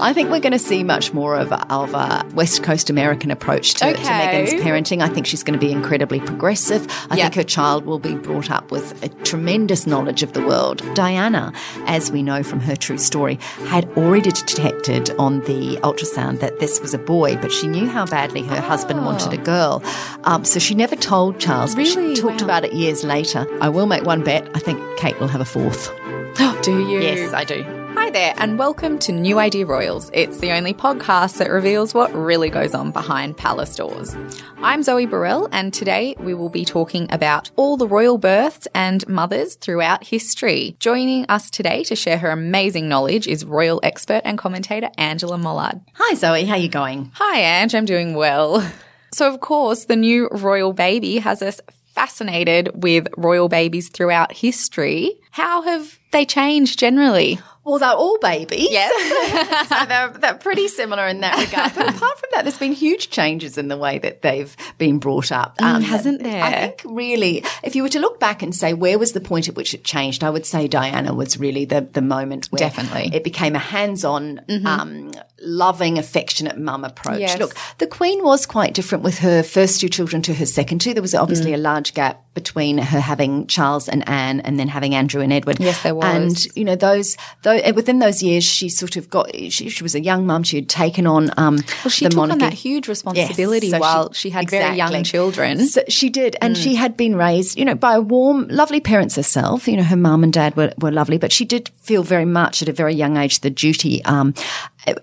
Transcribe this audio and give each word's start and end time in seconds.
I 0.00 0.12
think 0.12 0.30
we're 0.30 0.40
going 0.40 0.52
to 0.52 0.58
see 0.58 0.84
much 0.84 1.12
more 1.12 1.36
of, 1.36 1.52
of 1.52 1.92
a 1.94 2.24
West 2.34 2.62
Coast 2.62 2.88
American 2.88 3.30
approach 3.30 3.74
to, 3.74 3.92
to 3.92 3.98
Meghan's 3.98 4.54
parenting. 4.62 5.02
I 5.02 5.08
think 5.08 5.26
she's 5.26 5.42
going 5.42 5.58
to 5.58 5.64
be 5.64 5.72
incredibly 5.72 6.20
progressive. 6.20 6.86
I 7.10 7.16
Yeah. 7.16 7.24
think 7.24 7.34
her 7.34 7.42
child 7.44 7.84
will 7.84 7.98
be 7.98 8.14
brought 8.14 8.50
up 8.50 8.70
with 8.70 9.02
a 9.02 9.08
tremendous 9.24 9.86
knowledge 9.86 10.22
of 10.22 10.32
the 10.34 10.40
world. 10.46 10.82
Diana, 10.94 11.52
as 11.86 12.12
we 12.12 12.22
know 12.22 12.42
from 12.42 12.60
her 12.60 12.76
true 12.76 12.98
story, 12.98 13.36
had 13.66 13.86
already 13.96 14.30
detected 14.30 15.10
on 15.18 15.40
the 15.40 15.76
ultrasound 15.82 16.40
that 16.40 16.60
this 16.60 16.80
was 16.80 16.94
a 16.94 16.98
boy, 16.98 17.36
but 17.36 17.50
she 17.50 17.66
knew 17.66 17.86
how 17.88 18.06
badly 18.06 18.42
her 18.44 18.60
husband 18.60 19.04
wanted 19.04 19.32
a 19.32 19.42
girl. 19.42 19.82
Um, 20.24 20.44
so 20.44 20.58
she 20.60 20.74
never 20.74 20.94
told 20.96 21.40
Charles, 21.40 21.74
but 21.74 21.86
she 21.86 22.14
talked 22.14 22.40
Wow. 22.40 22.44
about 22.46 22.64
it 22.64 22.72
years 22.72 23.02
later. 23.04 23.46
I 23.60 23.68
will 23.68 23.86
make 23.86 24.04
one 24.04 24.22
bet. 24.22 24.48
I 24.54 24.58
think 24.60 24.80
Kate 24.96 25.18
will 25.18 25.28
have 25.28 25.40
a 25.40 25.44
fourth. 25.44 25.90
Do 26.62 26.78
you? 26.88 27.00
Yes, 27.00 27.32
I 27.32 27.44
do. 27.44 27.64
Hi 27.94 28.10
there, 28.10 28.34
and 28.38 28.58
welcome 28.58 28.98
to 29.00 29.12
New 29.12 29.38
Idea 29.38 29.66
Royals. 29.66 30.10
It's 30.14 30.38
the 30.38 30.52
only 30.52 30.72
podcast 30.72 31.38
that 31.38 31.50
reveals 31.50 31.94
what 31.94 32.14
really 32.14 32.50
goes 32.50 32.74
on 32.74 32.90
behind 32.90 33.36
palace 33.36 33.76
doors. 33.76 34.16
I'm 34.58 34.82
Zoe 34.82 35.06
Burrell, 35.06 35.48
and 35.52 35.72
today 35.72 36.14
we 36.18 36.34
will 36.34 36.48
be 36.48 36.64
talking 36.64 37.06
about 37.10 37.50
all 37.56 37.76
the 37.76 37.86
royal 37.86 38.18
births 38.18 38.68
and 38.74 39.06
mothers 39.08 39.56
throughout 39.56 40.04
history. 40.04 40.76
Joining 40.78 41.26
us 41.28 41.50
today 41.50 41.82
to 41.84 41.96
share 41.96 42.18
her 42.18 42.30
amazing 42.30 42.88
knowledge 42.88 43.26
is 43.26 43.44
royal 43.44 43.80
expert 43.82 44.22
and 44.24 44.38
commentator 44.38 44.90
Angela 44.96 45.36
Mollard. 45.36 45.80
Hi, 45.94 46.14
Zoe. 46.14 46.44
How 46.44 46.54
are 46.54 46.58
you 46.58 46.68
going? 46.68 47.10
Hi, 47.14 47.40
Ange. 47.40 47.74
I'm 47.74 47.84
doing 47.84 48.14
well. 48.14 48.66
So, 49.12 49.32
of 49.32 49.40
course, 49.40 49.86
the 49.86 49.96
new 49.96 50.28
royal 50.30 50.72
baby 50.72 51.18
has 51.18 51.42
us 51.42 51.60
fascinated 51.94 52.70
with 52.84 53.08
royal 53.16 53.48
babies 53.48 53.88
throughout 53.88 54.30
history. 54.32 55.18
How 55.32 55.62
have 55.62 55.98
they 56.12 56.24
changed 56.24 56.78
generally? 56.78 57.40
Well, 57.68 57.78
they're 57.78 57.90
all 57.90 58.18
babies. 58.18 58.68
Yes. 58.70 59.68
so 59.68 59.84
they're, 59.86 60.08
they're 60.08 60.34
pretty 60.38 60.68
similar 60.68 61.06
in 61.06 61.20
that 61.20 61.38
regard. 61.38 61.74
But 61.74 61.94
apart 61.94 62.18
from 62.18 62.30
that, 62.32 62.44
there's 62.44 62.58
been 62.58 62.72
huge 62.72 63.10
changes 63.10 63.58
in 63.58 63.68
the 63.68 63.76
way 63.76 63.98
that 63.98 64.22
they've 64.22 64.56
been 64.78 64.98
brought 64.98 65.30
up. 65.30 65.58
Mm, 65.58 65.82
hasn't 65.82 66.22
there? 66.22 66.42
I 66.42 66.52
think 66.52 66.82
really, 66.86 67.44
if 67.62 67.76
you 67.76 67.82
were 67.82 67.88
to 67.90 67.98
look 67.98 68.18
back 68.18 68.42
and 68.42 68.54
say 68.54 68.72
where 68.74 68.98
was 68.98 69.12
the 69.12 69.20
point 69.20 69.48
at 69.48 69.54
which 69.54 69.74
it 69.74 69.84
changed, 69.84 70.24
I 70.24 70.30
would 70.30 70.46
say 70.46 70.66
Diana 70.66 71.12
was 71.14 71.38
really 71.38 71.64
the, 71.66 71.82
the 71.82 72.00
moment 72.00 72.46
where 72.46 72.58
Definitely. 72.58 73.02
Mm-hmm. 73.02 73.14
it 73.14 73.24
became 73.24 73.54
a 73.54 73.58
hands-on, 73.58 74.40
um, 74.66 75.12
loving, 75.42 75.98
affectionate 75.98 76.58
mum 76.58 76.84
approach. 76.84 77.20
Yes. 77.20 77.38
Look, 77.38 77.54
the 77.78 77.86
Queen 77.86 78.24
was 78.24 78.46
quite 78.46 78.72
different 78.74 79.04
with 79.04 79.18
her 79.18 79.42
first 79.42 79.80
two 79.80 79.88
children 79.90 80.22
to 80.22 80.34
her 80.34 80.46
second 80.46 80.80
two. 80.80 80.94
There 80.94 81.02
was 81.02 81.14
obviously 81.14 81.50
Mm. 81.52 81.54
a 81.54 81.58
large 81.58 81.94
gap 81.94 82.22
between 82.34 82.78
her 82.78 83.00
having 83.00 83.46
Charles 83.46 83.88
and 83.88 84.08
Anne 84.08 84.40
and 84.40 84.58
then 84.58 84.68
having 84.68 84.94
Andrew 84.94 85.20
and 85.20 85.32
Edward. 85.32 85.58
Yes, 85.60 85.82
there 85.82 85.94
was. 85.94 86.04
And 86.06 86.56
you 86.56 86.64
know 86.64 86.76
those, 86.76 87.16
those 87.42 87.57
though 87.64 87.72
within 87.72 87.98
those 87.98 88.22
years 88.22 88.44
she 88.44 88.68
sort 88.68 88.96
of 88.96 89.08
got 89.10 89.34
she, 89.34 89.68
she 89.68 89.82
was 89.82 89.94
a 89.94 90.00
young 90.00 90.26
mum 90.26 90.42
she 90.42 90.56
had 90.56 90.68
taken 90.68 91.06
on 91.06 91.30
um 91.36 91.56
Well, 91.84 91.90
she 91.90 92.04
the 92.04 92.10
took 92.10 92.16
monarchy. 92.16 92.32
on 92.44 92.50
that 92.50 92.54
huge 92.54 92.88
responsibility 92.88 93.66
Yes, 93.68 93.74
so 93.76 93.78
while 93.80 94.12
she, 94.12 94.30
had 94.30 94.48
very 94.50 94.76
young 94.76 95.02
children. 95.04 95.66
So 95.66 95.82
she 95.88 96.08
did, 96.10 96.36
and 96.40 96.56
Mm. 96.56 96.62
she 96.62 96.74
had 96.76 96.96
been 96.96 97.14
raised, 97.16 97.58
you 97.58 97.64
know, 97.64 97.74
by 97.74 97.98
warm, 97.98 98.46
lovely 98.48 98.80
parents 98.80 99.16
herself. 99.16 99.68
You 99.68 99.76
know, 99.76 99.82
her 99.82 99.96
mum 99.96 100.22
and 100.24 100.32
dad 100.32 100.56
were, 100.56 100.72
were 100.78 100.90
lovely, 100.92 101.18
but 101.18 101.32
she 101.32 101.44
did 101.44 101.68
feel 101.82 102.02
very 102.02 102.24
much 102.24 102.62
at 102.62 102.68
a 102.68 102.72
very 102.72 102.94
young 102.94 103.16
age 103.16 103.40
the 103.40 103.50
duty. 103.50 104.04
Um, 104.04 104.34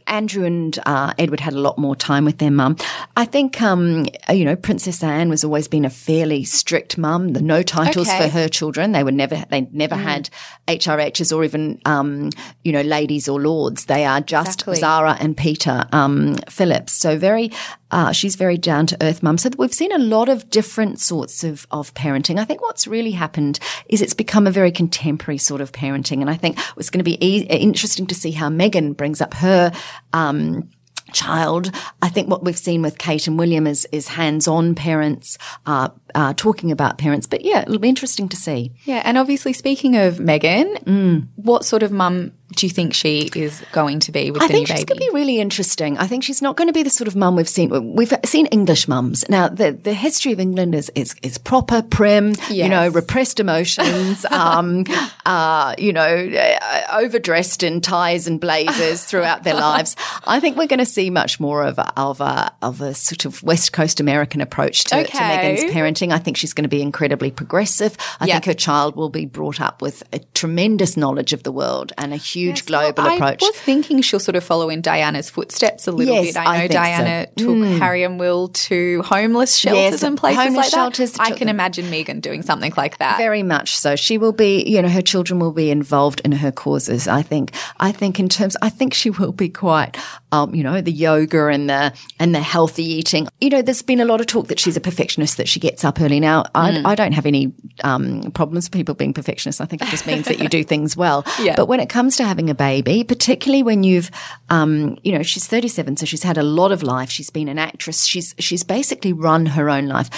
Andrew 0.07 0.45
and 0.45 0.77
uh, 0.85 1.13
Edward 1.19 1.39
had 1.39 1.53
a 1.53 1.59
lot 1.59 1.77
more 1.77 1.95
time 1.95 2.25
with 2.25 2.37
their 2.37 2.51
mum. 2.51 2.77
I 3.15 3.25
think, 3.25 3.61
um, 3.61 4.07
you 4.29 4.45
know, 4.45 4.55
Princess 4.55 5.03
Anne 5.03 5.29
was 5.29 5.43
always 5.43 5.67
been 5.67 5.85
a 5.85 5.89
fairly 5.89 6.43
strict 6.43 6.97
mum. 6.97 7.33
The 7.33 7.41
no 7.41 7.61
titles 7.61 8.07
Okay. 8.09 8.23
for 8.23 8.29
her 8.29 8.47
children. 8.47 8.93
They 8.93 9.03
were 9.03 9.11
never, 9.11 9.43
they 9.49 9.67
never 9.71 9.95
had 9.95 10.29
HRHs 10.67 11.35
or 11.35 11.43
even, 11.43 11.79
um, 11.85 12.31
you 12.63 12.71
know, 12.71 12.81
ladies 12.81 13.27
or 13.27 13.39
lords. 13.41 13.85
They 13.85 14.05
are 14.05 14.21
just 14.21 14.61
Exactly. 14.61 14.75
Zara 14.77 15.17
and 15.19 15.35
Peter 15.37 15.85
um, 15.91 16.35
Phillips. 16.49 16.93
So 16.93 17.17
very, 17.17 17.51
uh, 17.95 18.11
she's 18.11 18.35
very 18.35 18.57
down 18.57 18.85
to 18.85 18.97
earth 19.01 19.23
mum. 19.23 19.37
So 19.37 19.49
we've 19.57 19.73
seen 19.73 19.93
a 19.93 19.97
lot 19.97 20.27
of 20.27 20.49
different 20.49 20.99
sorts 20.99 21.45
of, 21.45 21.65
of 21.71 21.93
parenting. 21.93 22.37
I 22.37 22.43
think 22.43 22.61
what's 22.61 22.87
really 22.87 23.11
happened 23.11 23.57
is 23.87 24.01
it's 24.01 24.13
become 24.13 24.45
a 24.47 24.51
very 24.51 24.69
contemporary 24.69 25.37
sort 25.37 25.61
of 25.61 25.71
parenting. 25.71 26.19
And 26.19 26.29
I 26.29 26.35
think 26.35 26.59
it's 26.75 26.89
going 26.89 26.99
to 26.99 27.05
be 27.05 27.17
e- 27.25 27.43
interesting 27.43 28.05
to 28.07 28.13
see 28.13 28.31
how 28.31 28.49
Meghan 28.49 28.97
brings 28.97 29.21
up 29.21 29.33
her, 29.35 29.71
um, 30.11 30.69
child. 31.13 31.71
I 32.01 32.09
think 32.09 32.29
what 32.29 32.43
we've 32.43 32.57
seen 32.57 32.81
with 32.81 32.97
Kate 32.97 33.27
and 33.27 33.39
William 33.39 33.65
is, 33.65 33.87
is 33.93 34.09
hands-on 34.09 34.75
parents, 34.75 35.37
uh, 35.65 35.87
uh, 36.15 36.33
talking 36.35 36.71
about 36.71 36.97
parents. 36.97 37.27
But 37.27 37.45
yeah, 37.45 37.61
it'll 37.61 37.77
be 37.77 37.89
interesting 37.89 38.29
to 38.29 38.37
see. 38.37 38.71
Yeah, 38.85 39.01
and 39.05 39.17
obviously, 39.17 39.53
speaking 39.53 39.95
of 39.97 40.15
Meghan, 40.15 41.27
what 41.35 41.65
sort 41.65 41.83
of 41.83 41.91
mum 41.91 42.31
do 42.53 42.65
you 42.65 42.69
think 42.69 42.93
she 42.93 43.29
is 43.35 43.63
going 43.71 43.99
to 43.99 44.11
be 44.11 44.31
with 44.31 44.41
any 44.43 44.47
baby? 44.47 44.55
I 44.55 44.63
the 44.63 44.65
think 44.65 44.69
new 44.69 44.75
she's 44.75 44.85
baby? 44.85 44.99
going 44.99 45.07
to 45.07 45.13
be 45.13 45.19
really 45.19 45.39
interesting. 45.39 45.97
I 45.97 46.07
think 46.07 46.23
she's 46.23 46.41
not 46.41 46.55
going 46.55 46.67
to 46.67 46.73
be 46.73 46.83
the 46.83 46.89
sort 46.89 47.07
of 47.07 47.15
mum 47.15 47.35
we've 47.35 47.49
seen. 47.49 47.95
We've 47.95 48.13
seen 48.23 48.45
English 48.47 48.87
mums. 48.87 49.27
Now, 49.29 49.49
the, 49.49 49.71
the 49.71 49.93
history 49.93 50.31
of 50.31 50.39
England 50.39 50.75
is, 50.75 50.91
is, 50.95 51.15
is 51.23 51.37
proper, 51.37 51.81
prim, 51.81 52.33
you 52.49 52.69
know, 52.69 52.87
repressed 52.89 53.39
emotions, 53.39 54.25
um, 54.31 54.85
uh, 55.25 55.73
you 55.77 55.91
know, 55.91 56.01
uh, 56.05 56.81
overdressed 56.93 57.63
in 57.63 57.81
ties 57.81 58.27
and 58.27 58.39
blazers 58.39 59.03
throughout 59.03 59.43
their 59.43 59.55
lives. 59.55 59.95
I 60.25 60.39
think 60.39 60.55
we're 60.55 60.67
going 60.67 60.79
to 60.79 60.85
see 60.85 61.09
much 61.09 61.39
more 61.39 61.63
of 61.63 61.79
a, 61.79 61.91
of 61.99 62.21
a, 62.21 62.53
of 62.61 62.79
a 62.79 62.93
sort 62.93 63.25
of 63.25 63.41
West 63.43 63.73
Coast 63.73 63.99
American 63.99 64.39
approach 64.39 64.85
to, 64.85 65.03
to 65.03 65.11
Meghan's 65.11 65.63
parenting. 65.73 66.04
I 66.11 66.17
think 66.19 66.37
she's 66.37 66.53
going 66.53 66.63
to 66.63 66.69
be 66.69 66.81
incredibly 66.81 67.31
progressive. 67.31 67.97
I 68.19 68.25
Yeah. 68.25 68.33
think 68.35 68.45
her 68.45 68.53
child 68.53 68.95
will 68.95 69.09
be 69.09 69.25
brought 69.25 69.59
up 69.61 69.81
with 69.81 70.03
a 70.13 70.19
tremendous 70.33 70.95
knowledge 70.97 71.33
of 71.33 71.43
the 71.43 71.51
world 71.51 71.91
and 71.97 72.13
a 72.13 72.17
huge 72.17 72.65
global 72.65 73.03
I 73.03 73.15
approach. 73.15 73.43
I 73.43 73.47
was 73.47 73.55
thinking 73.55 74.01
she'll 74.01 74.19
sort 74.19 74.35
of 74.35 74.43
follow 74.43 74.69
in 74.69 74.81
Diana's 74.81 75.29
footsteps 75.29 75.87
a 75.87 75.91
little 75.91 76.13
Yes, 76.15 76.33
bit. 76.33 76.37
I 76.37 76.45
I 76.45 76.57
know 76.59 76.67
so. 76.67 76.73
Diana 76.73 77.27
took 77.35 77.79
Harry 77.79 78.03
and 78.03 78.19
Will 78.19 78.49
to 78.49 79.01
homeless 79.03 79.55
shelters 79.55 79.93
Yes, 79.93 80.03
and 80.03 80.17
places 80.17 80.43
homeless 80.43 80.65
like 80.65 80.71
shelters 80.71 81.11
that. 81.13 81.21
I 81.21 81.29
can 81.31 81.47
them. 81.47 81.55
imagine 81.55 81.85
Meghan 81.85 82.21
doing 82.21 82.41
something 82.41 82.73
like 82.77 82.97
that. 82.99 83.17
Very 83.17 83.43
much 83.43 83.75
so. 83.75 83.95
She 83.95 84.17
will 84.17 84.31
be, 84.33 84.63
you 84.63 84.81
know, 84.81 84.89
her 84.89 85.01
children 85.01 85.39
will 85.39 85.51
be 85.51 85.69
involved 85.71 86.21
in 86.25 86.31
her 86.33 86.51
causes. 86.51 87.07
I 87.07 87.21
think. 87.21 87.51
I 87.79 87.91
think 87.91 88.19
in 88.19 88.29
terms, 88.29 88.55
I 88.61 88.69
think 88.69 88.93
she 88.93 89.09
will 89.09 89.31
be 89.31 89.49
quite, 89.49 89.97
um, 90.31 90.53
you 90.55 90.63
know, 90.63 90.81
the 90.81 90.91
yoga 90.91 91.47
and 91.47 91.69
the 91.69 91.93
and 92.19 92.33
the 92.33 92.39
healthy 92.41 92.83
eating. 92.83 93.27
You 93.41 93.49
know, 93.49 93.61
there's 93.61 93.81
been 93.81 93.99
a 93.99 94.05
lot 94.05 94.21
of 94.21 94.27
talk 94.27 94.47
that 94.47 94.59
she's 94.59 94.77
a 94.77 94.81
perfectionist, 94.81 95.37
that 95.37 95.47
she 95.47 95.59
gets 95.59 95.83
up 95.83 95.94
early. 96.01 96.19
Now, 96.19 96.45
I, 96.53 96.81
I 96.85 96.95
don't 96.95 97.11
have 97.11 97.25
any 97.25 97.53
um, 97.83 98.31
problems 98.31 98.65
with 98.65 98.73
people 98.73 98.95
being 98.95 99.13
perfectionists. 99.13 99.61
I 99.61 99.65
think 99.65 99.81
it 99.81 99.87
just 99.89 100.07
means 100.07 100.25
that 100.25 100.39
you 100.39 100.49
do 100.49 100.63
things 100.73 100.95
well. 100.95 101.25
Yeah. 101.39 101.55
But 101.55 101.67
when 101.67 101.79
it 101.79 101.89
comes 101.89 102.17
to 102.17 102.23
having 102.23 102.49
a 102.49 102.55
baby, 102.55 103.03
particularly 103.03 103.63
when 103.63 103.83
you've, 103.83 104.11
um, 104.49 104.97
you 105.03 105.11
know, 105.11 105.23
she's 105.23 105.47
37, 105.47 105.97
so 105.97 106.05
she's 106.05 106.23
had 106.23 106.37
a 106.37 106.43
lot 106.43 106.71
of 106.71 106.83
life. 106.83 107.09
She's 107.09 107.29
been 107.29 107.47
an 107.47 107.59
actress. 107.59 108.05
She's 108.05 108.35
she's 108.39 108.63
basically 108.63 109.13
run 109.13 109.45
her 109.47 109.69
own 109.69 109.87
life 109.87 110.09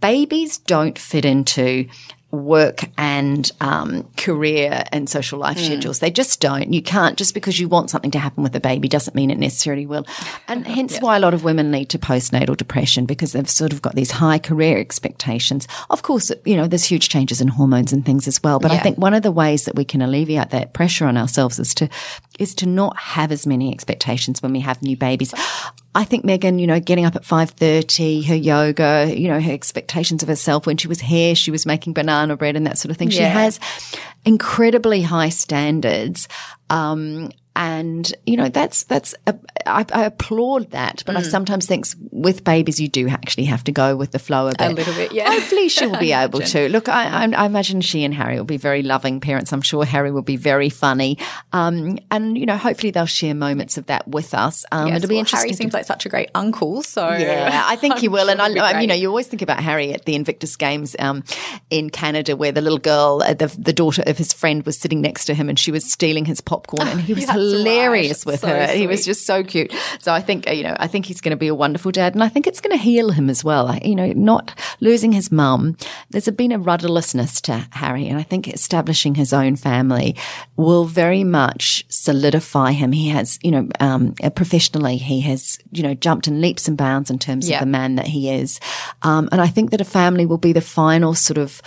babies 0.00 0.58
don't 0.58 0.98
fit 0.98 1.24
into 1.24 1.86
work 2.36 2.84
and 2.96 3.50
um, 3.60 4.08
career 4.16 4.84
and 4.92 5.08
social 5.08 5.38
life 5.38 5.58
schedules. 5.58 5.98
They 5.98 6.10
just 6.10 6.40
don't. 6.40 6.72
You 6.72 6.82
can't 6.82 7.16
just 7.16 7.34
because 7.34 7.58
you 7.58 7.68
want 7.68 7.90
something 7.90 8.10
to 8.12 8.18
happen 8.18 8.42
with 8.42 8.54
a 8.54 8.60
baby 8.60 8.88
doesn't 8.88 9.14
mean 9.14 9.30
it 9.30 9.38
necessarily 9.38 9.86
will. 9.86 10.06
And 10.48 10.66
hence 10.66 10.98
why 10.98 11.16
a 11.16 11.20
lot 11.20 11.34
of 11.34 11.44
women 11.44 11.72
lead 11.72 11.88
to 11.90 11.98
postnatal 11.98 12.56
depression 12.56 13.06
because 13.06 13.32
they've 13.32 13.48
sort 13.48 13.72
of 13.72 13.82
got 13.82 13.94
these 13.94 14.12
high 14.12 14.38
career 14.38 14.78
expectations. 14.78 15.66
Of 15.90 16.02
course, 16.02 16.30
you 16.44 16.56
know, 16.56 16.66
there's 16.66 16.84
huge 16.84 17.08
changes 17.08 17.40
in 17.40 17.48
hormones 17.48 17.92
and 17.92 18.04
things 18.04 18.28
as 18.28 18.42
well. 18.42 18.58
But 18.58 18.70
I 18.70 18.78
think 18.78 18.98
one 18.98 19.14
of 19.14 19.22
the 19.22 19.32
ways 19.32 19.64
that 19.64 19.74
we 19.74 19.84
can 19.84 20.02
alleviate 20.02 20.50
that 20.50 20.72
pressure 20.72 21.06
on 21.06 21.16
ourselves 21.16 21.58
is 21.58 21.74
to 21.74 21.88
is 22.38 22.54
to 22.54 22.66
not 22.66 22.96
have 22.98 23.32
as 23.32 23.46
many 23.46 23.72
expectations 23.72 24.42
when 24.42 24.52
we 24.52 24.60
have 24.60 24.82
new 24.82 24.96
babies. 24.96 25.32
I 25.96 26.04
think 26.04 26.26
Meghan, 26.26 26.60
you 26.60 26.66
know, 26.66 26.78
getting 26.78 27.06
up 27.06 27.16
at 27.16 27.22
5.30, 27.22 28.26
her 28.26 28.34
yoga, 28.34 29.10
you 29.16 29.28
know, 29.28 29.40
her 29.40 29.50
expectations 29.50 30.22
of 30.22 30.28
herself. 30.28 30.66
When 30.66 30.76
she 30.76 30.88
was 30.88 31.00
here, 31.00 31.34
she 31.34 31.50
was 31.50 31.64
making 31.64 31.94
banana 31.94 32.36
bread 32.36 32.54
and 32.54 32.66
that 32.66 32.76
sort 32.76 32.90
of 32.90 32.98
thing. 32.98 33.08
She 33.08 33.22
has 33.22 33.58
incredibly 34.22 35.00
high 35.00 35.30
standards. 35.30 36.28
Um, 36.68 37.30
and 37.56 38.12
you 38.26 38.36
know 38.36 38.48
that's 38.48 38.84
that's 38.84 39.14
a, 39.26 39.34
I, 39.66 39.84
I 39.92 40.04
applaud 40.04 40.70
that, 40.70 41.02
but 41.06 41.16
I 41.16 41.22
Mm. 41.22 41.30
sometimes 41.30 41.66
think 41.66 41.86
with 42.12 42.44
babies 42.44 42.78
you 42.78 42.88
do 42.88 43.08
actually 43.08 43.46
have 43.46 43.64
to 43.64 43.72
go 43.72 43.96
with 43.96 44.12
the 44.12 44.18
flow 44.18 44.46
a 44.48 44.50
bit. 44.50 44.60
A 44.60 44.74
little 44.74 44.94
bit, 44.94 45.12
yeah. 45.12 45.30
Hopefully 45.32 45.68
she'll 45.68 45.98
be 45.98 46.12
able 46.24 46.40
to. 46.40 46.68
Look, 46.68 46.88
I, 46.88 47.24
I, 47.24 47.28
I 47.32 47.46
imagine 47.46 47.80
she 47.80 48.04
and 48.04 48.14
Harry 48.14 48.36
will 48.36 48.44
be 48.44 48.58
very 48.58 48.82
loving 48.82 49.18
parents. 49.20 49.52
I'm 49.52 49.62
sure 49.62 49.84
Harry 49.84 50.12
will 50.12 50.22
be 50.22 50.36
very 50.36 50.68
funny, 50.68 51.18
um, 51.52 51.98
and 52.10 52.36
you 52.38 52.46
know 52.46 52.56
hopefully 52.56 52.90
they'll 52.90 53.06
share 53.06 53.34
moments 53.34 53.78
of 53.78 53.86
that 53.86 54.06
with 54.06 54.34
us. 54.34 54.64
Um, 54.70 54.88
Yes, 54.88 54.98
it'll 54.98 55.08
be 55.08 55.14
well, 55.14 55.20
interesting. 55.20 55.38
Harry 55.48 55.50
to 55.50 55.56
seems 55.56 55.72
like 55.74 55.86
such 55.86 56.06
a 56.06 56.08
great 56.10 56.30
uncle, 56.34 56.82
so 56.82 57.08
yeah, 57.08 57.62
I 57.66 57.76
think 57.76 57.98
he 58.04 58.08
will. 58.08 58.26
sure 58.26 58.30
and 58.32 58.40
I, 58.42 58.76
I- 58.76 58.80
you 58.80 58.86
know, 58.86 58.94
you 58.94 59.08
always 59.08 59.26
think 59.26 59.42
about 59.42 59.60
Harry 59.60 59.92
at 59.94 60.04
the 60.04 60.14
Invictus 60.14 60.54
Games 60.56 60.94
um, 60.98 61.24
in 61.70 61.88
Canada, 61.90 62.36
where 62.36 62.52
the 62.52 62.60
little 62.60 62.78
girl, 62.78 63.22
uh, 63.24 63.32
the, 63.34 63.46
the 63.58 63.72
daughter 63.72 64.02
of 64.06 64.18
his 64.18 64.32
friend, 64.32 64.64
was 64.66 64.76
sitting 64.78 65.00
next 65.00 65.24
to 65.26 65.34
him, 65.34 65.48
and 65.48 65.58
she 65.58 65.72
was 65.72 65.90
stealing 65.90 66.24
his 66.26 66.40
popcorn, 66.40 66.86
and 66.86 67.00
he 67.00 67.14
was 67.14 67.24
hilarious 67.52 68.24
right. 68.26 68.32
with 68.32 68.40
So 68.40 68.48
her. 68.48 68.66
He 68.68 68.86
was 68.86 69.04
just 69.04 69.26
so 69.26 69.42
cute. 69.44 69.72
So 70.00 70.12
I 70.12 70.20
think 70.20 70.48
uh, 70.48 70.52
you 70.52 70.62
know, 70.62 70.76
I 70.78 70.86
think 70.86 71.06
he's 71.06 71.20
going 71.20 71.30
to 71.30 71.36
be 71.36 71.48
a 71.48 71.54
wonderful 71.54 71.90
dad, 71.92 72.14
and 72.14 72.22
I 72.22 72.28
think 72.28 72.46
it's 72.46 72.60
going 72.60 72.76
to 72.76 72.82
heal 72.82 73.10
him 73.10 73.28
as 73.30 73.44
well. 73.44 73.68
I, 73.68 73.80
you 73.84 73.94
know, 73.94 74.12
not 74.12 74.58
losing 74.80 75.12
his 75.12 75.30
mum. 75.32 75.76
There's 76.10 76.28
been 76.30 76.52
a 76.52 76.58
rudderlessness 76.58 77.40
to 77.42 77.66
Harry, 77.72 78.08
and 78.08 78.18
I 78.18 78.22
think 78.22 78.48
establishing 78.48 79.14
his 79.14 79.32
own 79.32 79.56
family 79.56 80.16
will 80.56 80.84
very 80.84 81.24
much 81.24 81.84
solidify 81.88 82.72
him. 82.72 82.92
He 82.92 83.08
has, 83.08 83.38
you 83.42 83.50
know, 83.50 83.68
um, 83.80 84.14
uh, 84.22 84.30
professionally, 84.30 84.96
he 84.96 85.20
has, 85.22 85.58
you 85.72 85.82
know, 85.82 85.94
jumped 85.94 86.28
in 86.28 86.40
leaps 86.40 86.68
and 86.68 86.76
bounds 86.76 87.10
in 87.10 87.18
terms 87.18 87.48
Yeah. 87.48 87.56
of 87.56 87.60
the 87.60 87.66
man 87.66 87.96
that 87.96 88.06
he 88.06 88.30
is. 88.30 88.60
Um, 89.02 89.28
and 89.32 89.40
I 89.40 89.46
think 89.48 89.70
that 89.70 89.80
a 89.80 89.84
family 89.84 90.26
will 90.26 90.38
be 90.38 90.52
the 90.52 90.60
final 90.60 91.14
sort 91.14 91.38
of, 91.38 91.60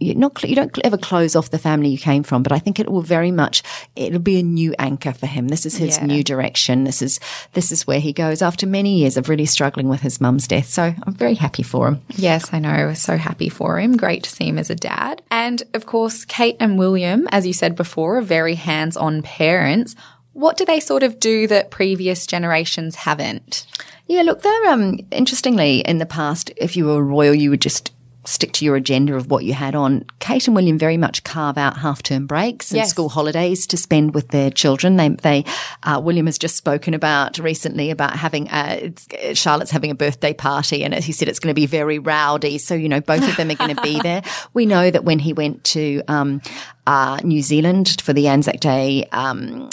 not 0.00 0.42
you 0.44 0.54
don't 0.54 0.76
ever 0.84 0.98
close 0.98 1.34
off 1.34 1.50
the 1.50 1.58
family 1.58 1.88
you 1.88 1.98
came 1.98 2.22
from, 2.22 2.42
but 2.42 2.52
I 2.52 2.58
think 2.58 2.78
it 2.78 2.90
will 2.90 3.00
very 3.02 3.30
much 3.30 3.62
it'll 3.94 4.18
be 4.18 4.38
a 4.38 4.42
new 4.42 4.74
anchor 4.78 5.12
for 5.12 5.26
him. 5.26 5.48
This 5.48 5.64
is 5.66 5.76
his 5.76 5.96
Yeah. 5.96 6.06
new 6.06 6.22
direction. 6.22 6.84
This 6.84 7.00
is 7.02 7.18
this 7.54 7.72
is 7.72 7.86
where 7.86 8.00
he 8.00 8.12
goes 8.12 8.42
after 8.42 8.66
many 8.66 8.98
years 8.98 9.16
of 9.16 9.28
really 9.28 9.46
struggling 9.46 9.88
with 9.88 10.00
his 10.02 10.20
mum's 10.20 10.46
death. 10.46 10.66
So 10.68 10.94
I'm 11.06 11.14
very 11.14 11.34
happy 11.34 11.62
for 11.62 11.88
him. 11.88 12.00
Yes, 12.14 12.48
I 12.52 12.58
know. 12.58 12.92
So 12.94 13.16
happy 13.16 13.48
for 13.48 13.78
him. 13.80 13.96
Great 13.96 14.22
to 14.24 14.30
see 14.30 14.48
him 14.48 14.58
as 14.58 14.70
a 14.70 14.74
dad. 14.76 15.22
And 15.30 15.62
of 15.74 15.86
course, 15.86 16.24
Kate 16.24 16.56
and 16.60 16.78
William, 16.78 17.26
as 17.32 17.46
you 17.46 17.52
said 17.52 17.74
before, 17.74 18.18
are 18.18 18.22
very 18.22 18.54
hands 18.54 18.96
on 18.96 19.22
parents. 19.22 19.94
What 20.34 20.58
do 20.58 20.66
they 20.66 20.80
sort 20.80 21.02
of 21.02 21.18
do 21.18 21.46
that 21.46 21.70
previous 21.70 22.26
generations 22.26 22.94
haven't? 22.96 23.64
Yeah, 24.06 24.22
look, 24.22 24.42
they're 24.42 24.66
um 24.70 25.00
interestingly 25.10 25.80
in 25.80 25.96
the 25.98 26.06
past, 26.06 26.50
if 26.58 26.76
you 26.76 26.84
were 26.84 27.02
royal, 27.02 27.34
you 27.34 27.48
would 27.50 27.62
just 27.62 27.90
stick 28.26 28.52
to 28.52 28.64
your 28.64 28.76
agenda 28.76 29.14
of 29.16 29.30
what 29.30 29.44
you 29.44 29.52
had 29.54 29.74
on. 29.74 30.04
Kate 30.18 30.46
and 30.46 30.54
William 30.56 30.78
very 30.78 30.96
much 30.96 31.24
carve 31.24 31.56
out 31.58 31.76
half 31.78 32.02
term 32.02 32.26
breaks 32.26 32.70
and 32.70 32.76
Yes. 32.78 32.90
school 32.90 33.08
holidays 33.08 33.66
to 33.68 33.76
spend 33.76 34.14
with 34.14 34.28
their 34.28 34.50
children. 34.50 34.96
They, 34.96 35.08
they, 35.10 35.44
uh, 35.82 36.00
William 36.02 36.26
has 36.26 36.38
just 36.38 36.56
spoken 36.56 36.94
about 36.94 37.38
recently 37.38 37.90
about 37.90 38.16
having, 38.16 38.48
it's, 38.50 39.06
uh, 39.12 39.34
Charlotte's 39.34 39.70
having 39.70 39.90
a 39.90 39.94
birthday 39.94 40.32
party 40.32 40.84
and 40.84 40.94
he 40.94 41.12
said, 41.12 41.28
it's 41.28 41.38
going 41.38 41.50
to 41.50 41.54
be 41.54 41.66
very 41.66 41.98
rowdy. 41.98 42.58
So, 42.58 42.74
you 42.74 42.88
know, 42.88 43.00
both 43.00 43.26
of 43.28 43.36
them 43.36 43.50
are 43.50 43.54
going 43.54 43.74
to 43.74 43.82
be 43.82 44.00
there. 44.02 44.22
We 44.54 44.66
know 44.66 44.90
that 44.90 45.04
when 45.04 45.18
he 45.18 45.32
went 45.32 45.64
to, 45.64 46.02
um, 46.08 46.42
uh, 46.86 47.18
New 47.24 47.42
Zealand 47.42 48.00
for 48.00 48.12
the 48.12 48.28
Anzac 48.28 48.60
Day, 48.60 49.08
um, 49.12 49.68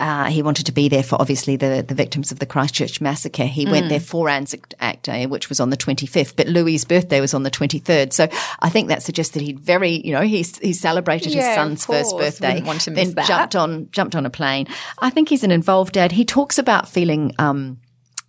uh, 0.00 0.24
he 0.24 0.42
wanted 0.42 0.66
to 0.66 0.72
be 0.72 0.88
there 0.88 1.02
for 1.02 1.20
obviously 1.20 1.56
the, 1.56 1.84
the 1.86 1.94
victims 1.94 2.32
of 2.32 2.38
the 2.38 2.46
Christchurch 2.46 3.00
massacre. 3.00 3.44
He 3.44 3.66
went 3.66 3.88
there 3.90 4.00
for 4.00 4.28
Anzac 4.28 4.74
Day, 5.02 5.26
which 5.26 5.48
was 5.48 5.60
on 5.60 5.70
the 5.70 5.76
25th, 5.76 6.34
but 6.36 6.48
Louis's 6.48 6.84
birthday 6.84 7.20
was 7.20 7.34
on 7.34 7.42
the 7.42 7.50
23rd. 7.50 8.12
So 8.12 8.26
I 8.60 8.70
think 8.70 8.88
that 8.88 9.02
suggests 9.02 9.34
that 9.34 9.42
he'd 9.42 9.60
very, 9.60 10.00
you 10.04 10.12
know, 10.12 10.22
he, 10.22 10.42
he 10.62 10.72
celebrated 10.72 11.32
Yeah, 11.34 11.46
his 11.48 11.54
son's 11.54 11.84
first 11.86 12.16
birthday, 12.16 12.48
Wouldn't 12.54 12.66
want 12.66 12.80
to 12.82 12.90
miss 12.90 13.08
then 13.08 13.14
that. 13.16 13.26
jumped 13.28 13.56
on, 13.56 13.90
jumped 13.90 14.14
on 14.16 14.26
a 14.26 14.30
plane. 14.30 14.66
I 14.98 15.10
think 15.10 15.28
he's 15.28 15.44
an 15.44 15.50
involved 15.50 15.92
dad. 15.94 16.12
He 16.12 16.24
talks 16.24 16.58
about 16.58 16.88
feeling, 16.88 17.34
um, 17.38 17.78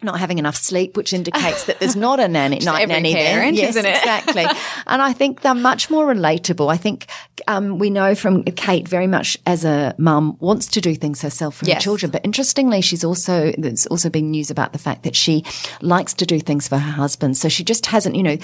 not 0.04 0.20
having 0.20 0.38
enough 0.40 0.56
sleep, 0.56 0.98
which 0.98 1.14
indicates 1.20 1.66
that 1.66 1.80
there's 1.80 1.96
not 1.96 2.20
a 2.20 2.28
nanny, 2.28 2.60
night 2.60 2.84
every 2.84 2.96
nanny 2.96 3.14
parent, 3.14 3.56
there. 3.56 3.66
Yes, 3.66 3.76
isn't 3.76 3.86
it? 3.86 3.98
exactly. 3.98 4.46
and 4.88 5.02
I 5.02 5.14
think 5.14 5.42
they're 5.42 5.54
much 5.54 5.90
more 5.90 6.06
relatable. 6.06 6.72
I 6.72 6.78
think 6.78 7.08
um, 7.48 7.80
we 7.80 7.90
know 7.90 8.16
from 8.16 8.44
Kate 8.44 8.88
very 8.88 9.08
much 9.08 9.38
as 9.46 9.66
a 9.66 9.96
mum 9.98 10.38
wants 10.40 10.68
to 10.68 10.82
do 10.82 10.96
things 10.96 11.22
herself 11.22 11.58
for 11.58 11.66
Yes. 11.66 11.76
her 11.78 11.82
children, 11.82 12.12
but 12.12 12.22
interestingly, 12.24 12.82
she's 12.82 13.04
also 13.04 13.52
there's 13.58 13.86
also 13.88 14.10
been 14.10 14.32
news 14.32 14.50
about 14.52 14.74
the 14.74 14.80
fact 14.80 15.04
that 15.04 15.16
she 15.16 15.44
likes 15.82 16.14
to 16.16 16.26
do 16.26 16.40
things 16.40 16.68
for 16.68 16.78
her 16.78 16.92
husband. 16.92 17.38
So 17.38 17.50
she 17.50 17.64
just 17.64 17.86
hasn't, 17.88 18.16
you 18.16 18.24
know, 18.24 18.38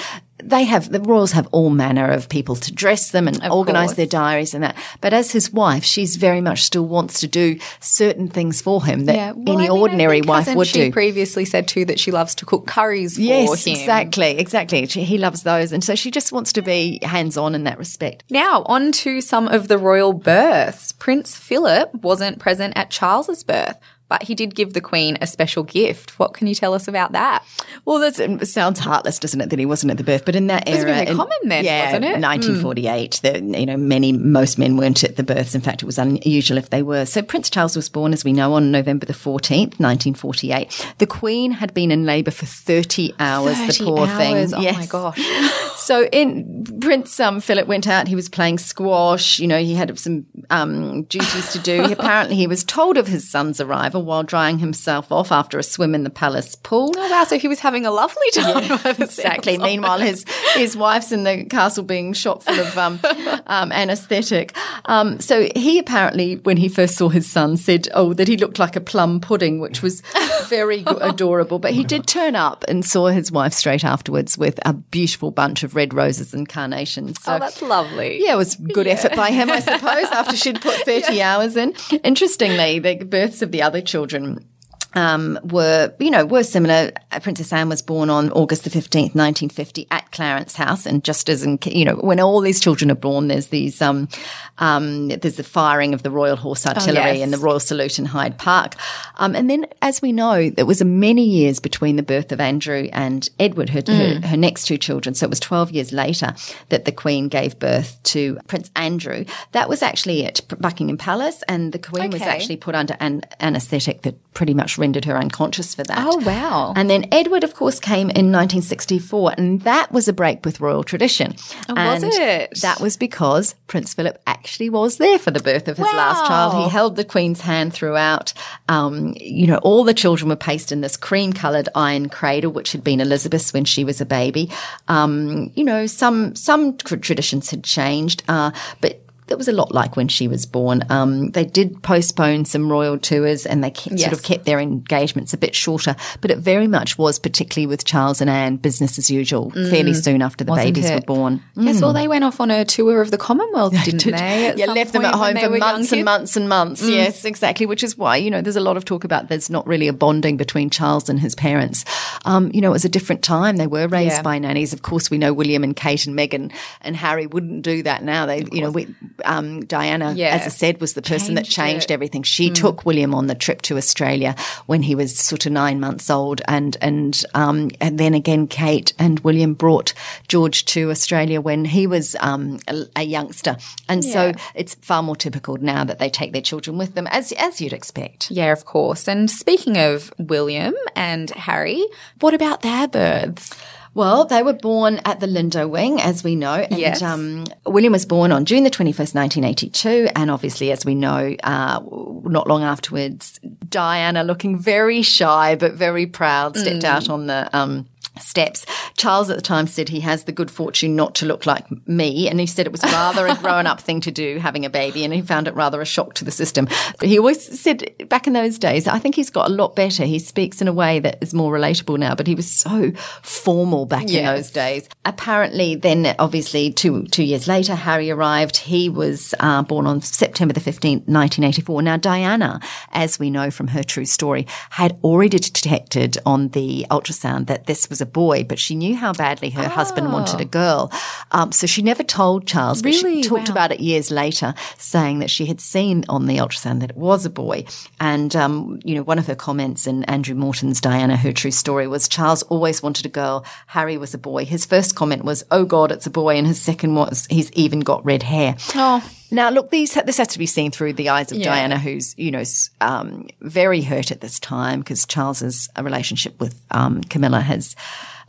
they 0.44 0.66
have 0.66 0.92
the 0.92 1.00
royals 1.00 1.32
have 1.32 1.48
all 1.52 1.70
manner 1.72 2.12
of 2.12 2.30
people 2.30 2.56
to 2.56 2.72
dress 2.72 3.10
them 3.12 3.28
and 3.28 3.38
organise 3.52 3.88
course. 3.88 3.98
their 3.98 4.06
diaries 4.06 4.54
and 4.54 4.64
that. 4.64 4.76
But 5.02 5.12
as 5.14 5.32
his 5.32 5.52
wife, 5.52 5.84
she's 5.84 6.16
very 6.16 6.42
much 6.42 6.62
still 6.64 6.86
wants 6.86 7.20
to 7.22 7.28
do 7.28 7.58
certain 7.80 8.28
things 8.28 8.62
for 8.62 8.86
him 8.86 9.06
that 9.06 9.36
Well, 9.36 9.56
any 9.58 9.68
I 9.68 9.72
mean, 9.72 9.82
ordinary 9.82 10.22
wife 10.22 10.54
would 10.54 10.68
she 10.68 10.86
do. 10.86 10.92
previously 10.92 11.44
said 11.44 11.68
too 11.68 11.86
that 11.86 12.00
she 12.00 12.12
loves 12.12 12.36
to 12.36 12.46
cook 12.46 12.68
curries 12.68 13.16
for 13.16 13.22
Yes, 13.22 13.66
him. 13.66 13.74
exactly, 13.74 14.38
exactly. 14.38 14.86
She, 14.86 15.04
he 15.04 15.18
loves 15.18 15.42
those, 15.44 15.72
and 15.72 15.84
so 15.84 15.96
she 15.96 16.12
just 16.12 16.32
wants 16.32 16.54
to 16.54 16.62
be 16.62 17.00
hands-on 17.02 17.56
in 17.56 17.64
that 17.64 17.80
respect. 17.80 18.24
Now, 18.30 18.64
on 18.68 18.92
to 18.92 19.22
some 19.22 19.48
of 19.48 19.68
the 19.70 19.78
royal 19.80 20.14
births. 20.14 20.92
Prince 20.92 21.36
Philip 21.36 21.94
wasn't 21.96 22.38
present 22.40 22.78
at 22.78 22.92
Charles's 22.92 23.44
birth, 23.44 23.78
but 24.10 24.24
he 24.24 24.36
did 24.36 24.56
give 24.56 24.74
the 24.74 24.82
Queen 24.82 25.18
a 25.22 25.28
special 25.28 25.64
gift. 25.64 26.18
What 26.20 26.34
can 26.34 26.48
you 26.48 26.56
tell 26.56 26.74
us 26.74 26.88
about 26.88 27.12
that? 27.12 27.46
Well, 27.86 28.00
that's, 28.00 28.20
it 28.20 28.48
sounds 28.48 28.80
heartless, 28.80 29.20
doesn't 29.20 29.40
it, 29.42 29.50
that 29.50 29.60
he 29.60 29.66
wasn't 29.66 29.92
at 29.92 29.98
the 29.98 30.04
birth? 30.04 30.26
But 30.26 30.36
in 30.36 30.48
that 30.48 30.68
was 30.68 30.84
era, 30.84 30.92
really 30.92 31.08
in- 31.08 31.16
common 31.16 31.38
then, 31.44 31.66
yeah, 31.66 31.86
wasn't 31.86 32.06
it? 32.06 32.22
1948. 32.22 33.20
The, 33.24 33.60
you 33.60 33.66
know, 33.66 33.78
many 33.78 34.12
most 34.12 34.58
men 34.58 34.78
weren't 34.78 35.04
at 35.04 35.16
the 35.16 35.24
births. 35.24 35.56
In 35.56 35.62
fact, 35.62 35.84
it 35.84 35.86
was 35.86 35.98
unusual 35.98 36.58
if 36.58 36.70
they 36.70 36.84
were. 36.84 37.06
So 37.06 37.22
Prince 37.22 37.50
Charles 37.50 37.76
was 37.76 37.90
born, 37.90 38.14
as 38.14 38.24
we 38.24 38.34
know, 38.34 38.54
on 38.54 38.72
November 38.72 39.06
the 39.06 39.14
14th, 39.14 39.80
1948. 39.80 40.94
The 40.98 41.08
Queen 41.08 41.52
had 41.52 41.74
been 41.74 41.92
in 41.92 42.06
labour 42.06 42.32
for 42.32 42.46
30 42.46 43.14
hours. 43.20 43.58
30 43.58 43.78
the 43.78 43.86
poor 43.86 44.08
hours. 44.08 44.52
thing. 44.52 44.68
Oh 44.68 44.74
my 44.74 44.86
gosh. 44.86 45.64
So 45.78 46.04
in 46.06 46.66
Prince 46.82 47.18
um, 47.22 47.40
Philip 47.40 47.66
went 47.66 47.88
out. 47.88 48.10
He 48.10 48.16
was 48.16 48.28
playing 48.28 48.58
squash. 48.58 49.40
You 49.40 49.48
know, 49.48 49.58
he 49.58 49.74
had 49.74 49.98
some 49.98 50.26
um, 50.50 51.04
duties 51.04 51.54
to 51.54 51.60
do. 51.60 51.94
Apparently, 51.94 52.36
he 52.36 52.46
was 52.46 52.66
told 52.66 52.98
of 52.98 53.08
his 53.08 53.30
son's 53.32 53.62
arrival 53.62 53.97
while 54.00 54.24
drying 54.24 54.60
himself 54.60 55.12
off 55.12 55.32
after 55.32 55.58
a 55.60 55.64
swim 55.64 55.94
in 55.96 56.04
the 56.04 56.10
palace 56.10 56.56
pool. 56.56 56.94
Oh 56.98 57.12
wow, 57.12 57.24
so 57.24 57.38
he 57.38 57.48
was 57.48 57.60
having 57.60 57.86
a 57.86 57.92
lovely 57.92 58.30
time. 58.34 58.68
the 58.68 58.98
Exactly. 59.08 59.58
Meanwhile, 59.58 60.00
his 60.00 60.26
his 60.56 60.76
wife's 60.78 61.12
in 61.12 61.24
the 61.24 61.46
castle 61.46 61.84
being 61.84 62.14
shot 62.14 62.44
full 62.44 62.60
of 62.60 62.78
um, 62.78 63.00
um, 63.48 63.72
anaesthetic. 63.72 64.56
Um, 64.86 65.20
so 65.20 65.48
he 65.56 65.80
apparently, 65.80 66.36
when 66.38 66.58
he 66.58 66.70
first 66.70 66.96
saw 66.96 67.10
his 67.10 67.30
son, 67.30 67.58
said, 67.58 67.88
"Oh, 67.94 68.14
that 68.14 68.28
he 68.28 68.38
looked 68.38 68.60
like 68.60 68.76
a 68.76 68.82
plum 68.82 69.20
pudding," 69.20 69.60
which 69.60 69.82
was 69.82 70.02
very 70.48 70.84
adorable. 71.02 71.60
But 71.60 71.74
he 71.74 71.84
did 71.84 72.08
turn 72.08 72.36
up 72.36 72.64
and 72.68 72.86
saw 72.86 73.08
his 73.08 73.32
wife 73.32 73.54
straight 73.54 73.84
afterwards 73.84 74.38
with 74.38 74.60
a 74.66 74.74
beautiful 74.74 75.32
bunch 75.32 75.64
of 75.64 75.76
red 75.76 75.94
roses 75.94 76.34
and 76.34 76.48
carnations. 76.48 77.22
So, 77.22 77.36
Oh, 77.36 77.40
that's 77.40 77.62
lovely. 77.62 78.24
yeah, 78.24 78.34
it 78.34 78.38
was 78.38 78.56
good 78.56 78.88
effort 78.88 79.16
by 79.16 79.32
him, 79.32 79.50
I 79.50 79.60
suppose, 79.72 80.06
after 80.12 80.36
she'd 80.36 80.62
put 80.62 80.76
30 80.86 81.22
hours 81.22 81.56
in. 81.56 81.74
Interestingly, 82.04 82.80
the 82.80 82.96
births 83.06 83.42
of 83.42 83.52
the 83.52 83.62
other 83.62 83.82
children 83.88 84.46
um, 84.94 85.40
were, 85.44 85.94
you 86.00 86.12
know, 86.12 86.26
were 86.26 86.44
similar. 86.44 86.92
Princess 87.22 87.52
Anne 87.54 87.70
was 87.70 87.82
born 87.82 88.10
on 88.10 88.32
August 88.32 88.64
the 88.64 88.70
15th, 88.70 89.16
1950 89.16 89.88
at 89.92 90.07
Clarence 90.18 90.56
House. 90.56 90.88
And 90.88 91.04
just 91.04 91.30
as 91.30 91.44
in, 91.44 91.60
you 91.64 91.86
know, 91.86 91.96
when 91.98 92.20
all 92.20 92.42
these 92.42 92.60
children 92.60 92.90
are 92.90 92.96
born, 92.96 93.28
there's 93.28 93.50
these, 93.50 93.84
um, 93.84 94.10
um, 94.58 95.10
there's 95.10 95.36
the 95.36 95.44
firing 95.44 95.94
of 95.94 96.02
the 96.02 96.10
Royal 96.10 96.36
Horse 96.36 96.66
Artillery 96.66 97.20
yes. 97.20 97.22
and 97.22 97.32
the 97.32 97.38
Royal 97.38 97.60
Salute 97.60 98.00
in 98.00 98.06
Hyde 98.06 98.40
Park. 98.40 98.74
Um, 99.18 99.36
and 99.36 99.48
then, 99.48 99.68
as 99.84 100.02
we 100.02 100.12
know, 100.12 100.50
there 100.50 100.66
was 100.66 100.82
a 100.82 100.86
many 100.86 101.24
years 101.24 101.60
between 101.60 101.98
the 101.98 102.04
birth 102.04 102.32
of 102.32 102.42
Andrew 102.42 102.90
and 102.94 103.30
Edward, 103.40 103.70
her, 103.70 103.84
her, 103.86 104.28
her 104.28 104.38
next 104.38 104.66
two 104.66 104.80
children. 104.80 105.14
So 105.14 105.28
it 105.28 105.30
was 105.30 105.40
12 105.40 105.70
years 105.70 105.94
later 105.94 106.34
that 106.70 106.86
the 106.86 106.92
Queen 106.92 107.28
gave 107.28 107.60
birth 107.60 108.02
to 108.06 108.40
Prince 108.48 108.72
Andrew. 108.76 109.24
That 109.52 109.70
was 109.70 109.84
actually 109.84 110.26
at 110.26 110.42
Buckingham 110.60 110.98
Palace, 110.98 111.44
and 111.48 111.74
the 111.74 111.80
Queen 111.80 112.10
was 112.10 112.24
actually 112.24 112.58
put 112.58 112.74
under 112.74 112.98
an 113.00 113.22
anaesthetic 113.40 114.02
that 114.02 114.16
pretty 114.34 114.56
much 114.56 114.80
rendered 114.80 115.06
her 115.06 115.18
unconscious 115.18 115.76
for 115.76 115.84
that. 115.84 116.00
Oh, 116.00 116.18
wow. 116.18 116.74
And 116.76 116.90
then 116.90 117.06
Edward, 117.12 117.44
of 117.44 117.54
course, 117.54 117.80
came 117.80 118.10
in 118.10 118.32
1964, 118.32 119.34
and 119.38 119.62
that 119.62 119.92
was 119.92 120.07
a 120.08 120.14
break 120.14 120.46
with 120.46 120.60
royal 120.60 120.84
tradition. 120.84 121.36
Oh, 121.70 121.74
was 121.76 122.04
And 122.04 122.14
it? 122.14 122.60
That 122.62 122.80
was 122.80 122.98
because 122.98 123.56
Prince 123.68 123.94
Philip 123.94 124.22
actually 124.28 124.70
was 124.70 124.98
there 124.98 125.20
for 125.20 125.32
the 125.32 125.40
birth 125.40 125.68
of 125.68 125.78
his 125.78 125.86
last 125.86 126.28
child. 126.28 126.64
He 126.64 126.70
held 126.70 126.96
the 126.96 127.06
Queen's 127.06 127.42
hand 127.42 127.74
throughout. 127.74 128.34
Um, 128.70 129.14
you 129.20 129.48
know, 129.48 129.58
all 129.58 129.84
the 129.84 129.94
children 129.94 130.30
were 130.30 130.36
placed 130.36 130.72
in 130.72 130.82
this 130.82 130.98
cream-coloured 130.98 131.70
iron 131.76 132.10
cradle, 132.10 132.52
which 132.52 132.72
had 132.72 132.84
been 132.84 133.00
Elizabeth's 133.00 133.54
when 133.54 133.66
she 133.66 133.84
was 133.84 134.02
a 134.02 134.06
baby. 134.06 134.52
Um, 134.88 135.52
you 135.56 135.64
know, 135.64 135.86
some 135.88 136.36
some 136.36 136.78
traditions 136.78 137.50
had 137.50 137.64
changed, 137.64 138.24
uh, 138.28 138.52
but 138.82 139.02
that 139.28 139.38
was 139.38 139.48
a 139.48 139.52
lot 139.52 139.74
like 139.74 139.96
when 139.96 140.08
she 140.08 140.28
was 140.28 140.46
born. 140.46 140.84
Um, 140.90 141.32
they 141.32 141.44
did 141.46 141.84
postpone 141.84 142.46
some 142.46 142.72
royal 142.72 142.98
tours 142.98 143.46
and 143.46 143.64
they 143.64 143.72
kept, 143.72 144.00
sort 144.00 144.14
of 144.14 144.24
kept 144.24 144.37
their 144.48 144.60
engagements 144.60 145.34
a 145.34 145.38
bit 145.38 145.54
shorter, 145.54 145.96
but 146.22 146.32
it 146.32 146.40
very 146.40 146.68
much 146.68 146.98
was, 146.98 147.20
particularly 147.20 147.68
with 147.68 147.86
Charles 147.86 148.22
and 148.22 148.30
Anne, 148.30 148.56
business 148.56 148.98
as 148.98 149.12
usual, 149.12 149.52
fairly 149.52 149.94
soon 149.94 150.22
after 150.24 150.44
the 150.44 150.52
Mm. 150.52 150.56
Wasn't 150.56 150.74
babies 150.76 150.90
it? 150.90 150.96
were 150.96 151.02
born. 151.16 151.44
Yes, 151.56 151.82
well, 151.82 151.92
they 151.94 152.08
went 152.08 152.24
off 152.24 152.40
on 152.40 152.50
a 152.50 152.64
tour 152.66 153.02
of 153.02 153.12
the 153.12 153.18
Commonwealth, 153.18 153.74
didn't 153.86 154.12
they? 154.12 154.54
yeah, 154.56 154.66
left 154.68 154.94
them 154.94 155.04
at 155.06 155.14
home 155.14 155.36
for 155.38 155.50
months 155.58 155.92
and? 155.92 156.02
Mm. 156.02 156.06
months 156.06 156.36
and 156.38 156.48
months. 156.50 156.88
Yes, 156.88 157.26
exactly. 157.26 157.66
Which 157.66 157.84
is 157.84 157.98
why, 157.98 158.18
you 158.18 158.32
know, 158.32 158.42
there's 158.42 158.56
a 158.56 158.62
lot 158.62 158.78
of 158.78 158.86
talk 158.86 159.04
about 159.04 159.28
there's 159.28 159.50
not 159.50 159.68
really 159.68 159.88
a 159.90 159.94
bonding 159.94 160.38
between 160.38 160.70
Charles 160.70 161.10
and 161.10 161.20
his 161.20 161.36
parents. 161.36 161.84
Um, 162.26 162.50
you 162.54 162.62
know, 162.62 162.70
it 162.70 162.74
was 162.74 162.86
a 162.86 162.90
different 162.90 163.22
time. 163.24 163.58
They 163.58 163.68
were 163.68 163.88
raised 163.88 164.16
Yeah. 164.16 164.22
by 164.22 164.40
nannies. 164.40 164.72
Of 164.72 164.82
course, 164.82 165.12
we 165.12 165.18
know 165.18 165.34
William 165.34 165.64
and 165.64 165.76
Kate 165.76 166.08
and 166.08 166.18
Meghan 166.18 166.52
and 166.82 166.96
Harry 166.96 167.28
wouldn't 167.28 167.64
do 167.64 167.84
that 167.84 168.04
now. 168.04 168.26
They, 168.26 168.46
you 168.52 168.62
know, 168.62 168.72
we, 168.72 168.88
um, 169.26 169.66
Diana, 169.66 170.14
Yeah. 170.16 170.30
as 170.30 170.44
I 170.46 170.50
said, 170.50 170.80
was 170.80 170.94
the 170.94 171.02
person 171.02 171.36
that 171.36 171.42
Changed 171.44 171.56
changed 171.58 171.86
it. 171.86 171.90
Mm. 171.90 171.98
everything. 171.98 172.24
She 172.24 172.50
took 172.50 172.86
William 172.86 173.14
on 173.14 173.28
the 173.28 173.36
trip 173.36 173.62
to 173.64 173.76
Australia 173.78 174.36
when 174.66 174.84
he 174.84 174.96
was 174.96 175.18
sort 175.18 175.46
of 175.46 175.52
nine 175.52 175.80
months 175.80 176.10
old, 176.10 176.42
and 176.48 176.78
and 176.82 177.24
um, 177.34 177.72
and 177.80 177.98
then 178.00 178.14
again, 178.14 178.48
Kate 178.48 178.94
and 179.00 179.20
William 179.22 179.54
brought 179.54 179.94
George 180.28 180.66
to 180.66 180.90
Australia 180.92 181.42
when 181.42 181.66
he 181.66 181.88
was 181.88 182.16
um, 182.20 182.60
a, 182.68 182.86
a 182.96 183.04
youngster, 183.04 183.58
and 183.90 184.04
so 184.04 184.34
it's 184.56 184.76
far 184.76 185.04
more 185.04 185.16
typical 185.16 185.58
now 185.58 185.84
that 185.84 186.00
they 186.00 186.10
take 186.10 186.34
their 186.34 186.42
children 186.42 186.78
with 186.78 186.96
them, 186.96 187.08
as 187.08 187.32
as 187.34 187.62
you'd 187.62 187.74
expect. 187.74 188.32
Yeah, 188.32 188.52
of 188.52 188.66
course. 188.66 189.08
And 189.08 189.30
speaking 189.30 189.78
of 189.78 190.14
William 190.18 190.76
and 190.96 191.30
Harry, 191.32 191.86
what 192.20 192.34
about 192.34 192.62
their 192.62 192.88
births? 192.88 193.56
Well, 193.98 194.26
they 194.26 194.44
were 194.44 194.54
born 194.54 195.02
at 195.06 195.22
the 195.22 195.26
Lindo 195.26 195.68
Wing, 195.68 196.00
as 196.00 196.24
we 196.24 196.36
know. 196.36 196.54
And 196.54 196.78
Yes. 196.78 197.02
um, 197.02 197.46
William 197.66 197.94
was 197.94 198.06
born 198.06 198.32
on 198.32 198.46
June 198.46 198.64
the 198.64 198.70
21st, 198.70 199.16
1982. 199.16 200.10
And 200.16 200.30
obviously, 200.30 200.72
as 200.72 200.86
we 200.86 200.94
know, 200.94 201.36
uh, 201.44 201.80
not 202.24 202.48
long 202.48 202.62
afterwards, 202.62 203.40
Diana, 203.68 204.24
looking 204.24 204.60
very 204.60 205.02
shy 205.02 205.56
but 205.56 205.74
very 205.74 206.06
proud, 206.06 206.56
stepped 206.56 206.84
out 206.84 207.10
on 207.10 207.26
the. 207.26 207.50
Um, 207.58 207.88
Steps. 208.20 208.66
Charles 208.98 209.30
at 209.30 209.36
the 209.36 209.42
time 209.42 209.68
said 209.68 209.90
he 209.90 210.00
has 210.02 210.24
the 210.24 210.32
good 210.32 210.52
fortune 210.52 210.96
not 210.96 211.16
to 211.16 211.26
look 211.26 211.46
like 211.46 211.66
me, 211.88 212.28
and 212.30 212.40
he 212.40 212.46
said 212.46 212.66
it 212.66 212.72
was 212.72 212.84
rather 212.84 213.28
a 213.28 213.36
grown-up 213.42 213.80
thing 213.80 214.02
to 214.02 214.12
do, 214.12 214.40
having 214.40 214.66
a 214.66 214.70
baby, 214.70 215.04
and 215.04 215.14
he 215.14 215.22
found 215.22 215.48
it 215.48 215.56
rather 215.56 215.82
a 215.82 215.86
shock 215.86 216.14
to 216.16 216.26
the 216.26 216.32
system. 216.32 216.68
But 217.00 217.10
he 217.10 217.18
always 217.18 217.60
said 217.60 218.10
back 218.10 218.28
in 218.28 218.34
those 218.34 218.58
days, 218.58 218.88
I 218.88 219.00
think 219.00 219.16
he's 219.16 219.30
got 219.30 219.50
a 219.50 219.54
lot 219.54 219.76
better. 219.76 220.06
He 220.06 220.20
speaks 220.20 220.62
in 220.62 220.68
a 220.68 220.74
way 220.74 221.00
that 221.00 221.18
is 221.22 221.34
more 221.34 221.54
relatable 221.54 221.98
now, 221.98 222.16
but 222.16 222.28
he 222.28 222.36
was 222.36 222.52
so 222.52 222.92
formal 223.22 223.86
back 223.86 224.10
in 224.10 224.26
those 224.26 224.52
days. 224.52 224.90
Apparently, 225.06 225.76
then 225.76 226.16
obviously 226.20 226.72
two 226.72 227.04
two 227.08 227.24
years 227.24 227.48
later, 227.48 227.76
Harry 227.76 228.10
arrived. 228.12 228.58
He 228.58 228.90
was 228.90 229.34
uh, 229.40 229.64
born 229.64 229.86
on 229.86 230.02
September 230.02 230.54
the 230.54 230.60
fifteenth, 230.60 231.08
nineteen 231.08 231.44
eighty 231.44 231.62
four. 231.62 231.82
Now, 231.82 231.98
Diana, 231.98 232.60
as 232.92 233.20
we 233.20 233.30
know 233.30 233.52
from 233.52 233.68
her 233.70 233.84
true 233.84 234.06
story, 234.06 234.48
had 234.72 234.98
already 235.04 235.40
detected 235.40 236.18
on 236.26 236.50
the 236.50 236.86
ultrasound 236.90 237.48
that 237.48 237.68
this 237.68 237.90
was 237.90 238.02
a 238.02 238.06
boy, 238.08 238.44
but 238.44 238.58
she 238.60 238.76
knew 238.76 238.96
how 238.96 239.14
badly 239.14 239.50
her 239.52 239.68
husband 239.68 240.12
wanted 240.12 240.42
a 240.42 240.46
girl, 240.46 240.92
um, 241.32 241.52
so 241.52 241.68
she 241.68 241.82
never 241.82 242.04
told 242.04 242.48
Charles. 242.48 242.82
But 242.82 242.94
Really? 242.94 243.22
she 243.22 243.30
talked 243.30 243.50
Wow. 243.50 243.54
about 243.54 243.72
it 243.72 243.80
years 243.80 244.10
later, 244.12 244.54
saying 244.78 245.20
that 245.20 245.30
she 245.30 245.46
had 245.46 245.62
seen 245.62 246.06
on 246.10 246.26
the 246.26 246.38
ultrasound 246.38 246.80
that 246.80 246.90
it 246.92 246.98
was 246.98 247.26
a 247.26 247.30
boy. 247.30 247.66
And 248.00 248.36
um, 248.36 248.80
you 248.84 248.96
know, 248.96 249.04
one 249.04 249.20
of 249.20 249.28
her 249.28 249.36
comments 249.36 249.86
in 249.88 250.04
Andrew 250.06 250.36
Morton's 250.36 250.82
Diana, 250.82 251.16
her 251.18 251.32
true 251.34 251.52
story, 251.52 251.88
was 251.88 252.08
Charles 252.08 252.44
always 252.44 252.82
wanted 252.82 253.06
a 253.06 253.10
girl. 253.10 253.46
Harry 253.68 253.98
was 253.98 254.14
a 254.14 254.18
boy. 254.18 254.46
His 254.46 254.66
first 254.66 254.96
comment 254.96 255.24
was, 255.26 255.44
"Oh 255.52 255.66
God, 255.66 255.92
it's 255.92 256.08
a 256.08 256.10
boy," 256.12 256.36
and 256.38 256.48
his 256.48 256.62
second 256.62 256.96
was, 256.96 257.28
"He's 257.30 257.52
even 257.54 257.82
got 257.82 258.06
red 258.06 258.24
hair." 258.24 258.56
Oh. 258.76 259.04
Now, 259.32 259.50
look, 259.50 259.70
these 259.72 259.94
this 259.94 260.18
has 260.18 260.28
to 260.30 260.40
be 260.40 260.46
seen 260.46 260.72
through 260.72 260.94
the 260.94 261.10
eyes 261.10 261.32
of 261.32 261.38
Yeah. 261.38 261.46
Diana, 261.46 261.78
who's 261.80 262.18
you 262.18 262.32
know 262.32 262.44
um, 262.82 263.28
very 263.42 263.82
hurt 263.82 264.12
at 264.12 264.22
this 264.22 264.40
time 264.40 264.80
because 264.80 265.06
Charles's 265.06 265.70
uh, 265.78 265.84
relationship 265.84 266.40
with 266.40 266.62
um, 266.72 267.02
Camilla 267.04 267.42
has 267.42 267.76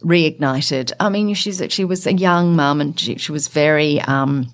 reignited. 0.02 0.92
I 1.00 1.08
mean, 1.08 1.34
she's 1.34 1.62
she 1.70 1.84
was 1.84 2.06
a 2.06 2.12
young 2.12 2.56
mum 2.56 2.80
and 2.80 2.98
she, 2.98 3.16
she 3.18 3.32
was 3.32 3.48
very. 3.48 4.00
Um, 4.02 4.52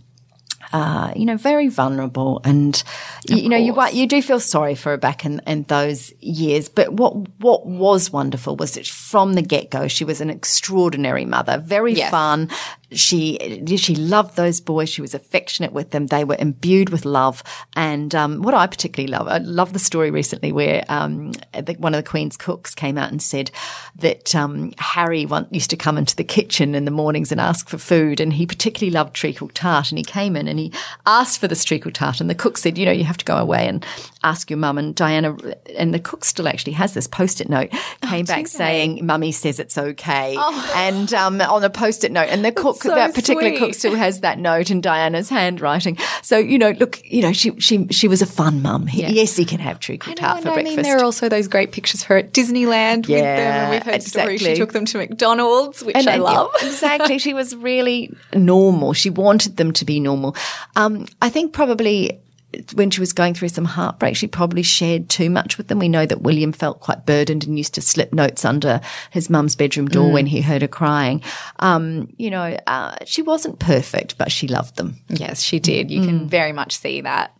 uh, 0.73 1.13
you 1.15 1.25
know, 1.25 1.37
very 1.37 1.69
vulnerable, 1.69 2.41
and 2.43 2.83
you, 3.29 3.37
you 3.37 3.49
know, 3.49 3.57
you 3.57 3.81
you 3.93 4.09
do 4.09 4.21
feel 4.21 4.41
sorry 4.41 4.75
for 4.75 4.91
her 4.91 4.97
back 4.97 5.25
in, 5.25 5.41
in 5.47 5.63
those 5.65 6.11
years. 6.21 6.69
But 6.69 6.95
what 6.95 7.15
what 7.39 7.65
was 7.65 8.11
wonderful 8.11 8.57
was 8.57 8.75
that 8.75 8.85
from 8.85 9.35
the 9.35 9.43
get 9.43 9.71
go, 9.71 9.87
she 9.87 10.05
was 10.05 10.21
an 10.21 10.31
extraordinary 10.31 11.27
mother, 11.27 11.59
very 11.59 11.93
Yes. 11.95 12.11
fun. 12.11 12.51
She 12.93 13.65
she 13.77 13.95
loved 13.95 14.37
those 14.37 14.61
boys. 14.61 14.89
She 14.89 15.01
was 15.01 15.15
affectionate 15.15 15.73
with 15.73 15.91
them. 15.91 16.07
They 16.07 16.25
were 16.25 16.37
imbued 16.39 16.91
with 16.91 17.05
love. 17.05 17.43
And 17.77 18.15
um, 18.15 18.43
what 18.43 18.55
I 18.55 18.67
particularly 18.67 19.11
love, 19.11 19.29
I 19.29 19.39
love 19.39 19.73
the 19.73 19.79
story 19.79 20.11
recently 20.11 20.53
where 20.53 20.85
um, 20.89 21.33
the, 21.53 21.75
one 21.79 21.95
of 21.95 22.05
the 22.05 22.09
Queen's 22.09 22.37
cooks 22.37 22.75
came 22.75 22.99
out 22.99 23.11
and 23.11 23.23
said 23.23 23.51
that 23.97 24.35
um, 24.35 24.73
Harry 24.79 25.27
one, 25.27 25.47
used 25.51 25.71
to 25.71 25.77
come 25.77 25.99
into 25.99 26.17
the 26.17 26.25
kitchen 26.25 26.75
in 26.75 26.85
the 26.85 26.91
mornings 26.91 27.33
and 27.33 27.41
ask 27.41 27.69
for 27.69 27.79
food, 27.79 28.21
and 28.21 28.35
he 28.35 28.47
particularly 28.47 28.91
loved 28.91 29.15
treacle 29.15 29.49
tart. 29.49 29.91
And 29.91 29.99
he 29.99 30.05
came 30.05 30.37
in 30.37 30.49
and 30.49 30.59
he 30.59 30.73
asked 31.07 31.41
for 31.41 31.49
this 31.49 31.65
treacle 31.65 31.91
tart, 31.91 32.21
and 32.21 32.29
the 32.29 32.35
cook 32.35 32.59
said, 32.59 32.79
"You 32.79 32.87
know, 32.87 32.93
you 32.93 33.05
have 33.05 33.19
to 33.19 33.25
go 33.25 33.37
away 33.37 33.67
and 33.67 33.85
ask 34.23 34.51
your 34.51 34.59
mum." 34.59 34.79
And 34.79 34.95
Diana, 34.95 35.37
and 35.77 35.95
the 35.95 36.01
cook 36.01 36.25
still 36.25 36.49
actually 36.49 36.73
has 36.75 36.95
this 36.95 37.07
post-it 37.07 37.49
note, 37.49 37.71
came 38.03 38.25
back 38.25 38.47
saying, 38.47 39.05
"Mummy 39.05 39.33
says 39.33 39.59
it's 39.59 39.79
okay," 39.79 40.37
and 40.75 41.13
um, 41.15 41.41
on 41.41 41.65
a 41.65 41.71
post-it 41.71 42.13
note, 42.13 42.29
and 42.29 42.45
the 42.45 42.53
cook, 42.65 42.74
so 42.83 42.95
that 42.95 43.15
particular 43.15 43.51
cook, 43.53 43.59
sweet. 43.75 43.75
still 43.77 43.95
has 43.95 44.21
that 44.21 44.39
note 44.39 44.71
in 44.71 44.81
Diana's 44.81 45.29
handwriting. 45.29 45.97
So 46.23 46.39
you 46.39 46.59
know, 46.59 46.71
look, 46.71 47.01
you 47.05 47.23
know, 47.23 47.33
she 47.33 47.59
she 47.61 47.87
she 47.89 48.09
was 48.09 48.23
a 48.23 48.27
fun 48.27 48.63
mum. 48.63 48.87
He- 48.87 49.05
Yes, 49.05 49.37
he 49.37 49.45
can 49.45 49.61
have 49.61 49.79
know, 49.89 49.97
tart 49.97 50.43
for 50.43 50.51
I 50.51 50.55
breakfast. 50.55 50.77
mean, 50.77 50.83
there 50.83 50.99
are 50.99 51.05
also 51.05 51.29
those 51.29 51.47
great 51.49 51.73
pictures 51.73 52.01
of 52.03 52.07
her 52.09 52.17
at 52.17 52.33
Disneyland 52.33 53.07
with 53.07 53.09
them, 53.09 53.25
and 53.25 53.39
Yeah, 53.49 53.71
we've 53.71 53.83
heard 53.83 54.03
stories. 54.03 54.41
She 54.41 54.55
took 54.57 54.73
them 54.73 54.85
to 54.87 54.99
McDonald's, 54.99 55.83
which 55.85 55.97
And- 55.97 56.09
I 56.09 56.15
and- 56.15 56.23
love. 56.23 56.51
exactly. 56.63 57.19
She 57.19 57.35
was 57.35 57.55
really 57.55 58.13
normal. 58.35 58.93
She 58.93 59.11
wanted 59.11 59.57
them 59.57 59.73
to 59.73 59.85
be 59.85 60.01
normal. 60.01 60.35
Um, 60.77 61.07
I 61.23 61.29
think 61.29 61.53
probably 61.53 62.19
when 62.75 62.91
she 62.91 63.01
was 63.01 63.13
going 63.13 63.35
through 63.35 63.49
some 63.49 63.65
heartbreak, 63.65 64.17
she 64.17 64.27
probably 64.27 64.63
shared 64.63 65.09
too 65.09 65.31
much 65.31 65.59
with 65.59 65.69
them. 65.69 65.79
We 65.79 65.89
know 65.89 66.07
that 66.07 66.23
William 66.23 66.53
felt 66.53 66.81
quite 66.81 67.07
burdened 67.07 67.45
and 67.47 67.57
used 67.59 67.75
to 67.75 67.81
slip 67.81 68.13
notes 68.13 68.45
under 68.45 68.81
his 69.11 69.29
mum's 69.31 69.57
bedroom 69.57 69.89
door 69.89 70.11
when 70.13 70.27
he 70.27 70.41
heard 70.41 70.63
her 70.63 70.69
crying. 70.69 71.23
Um, 71.59 72.13
you 72.17 72.31
know, 72.31 72.57
uh, 72.67 72.97
she 73.05 73.23
wasn't 73.23 73.59
perfect, 73.59 74.19
but 74.19 74.31
she 74.33 74.49
loved 74.49 74.77
them. 74.77 74.97
Yes, 75.09 75.43
she 75.43 75.59
did. 75.61 75.91
You 75.91 76.01
Mm. 76.01 76.07
can 76.07 76.29
very 76.29 76.53
much 76.53 76.77
see 76.77 77.01
that. 77.03 77.33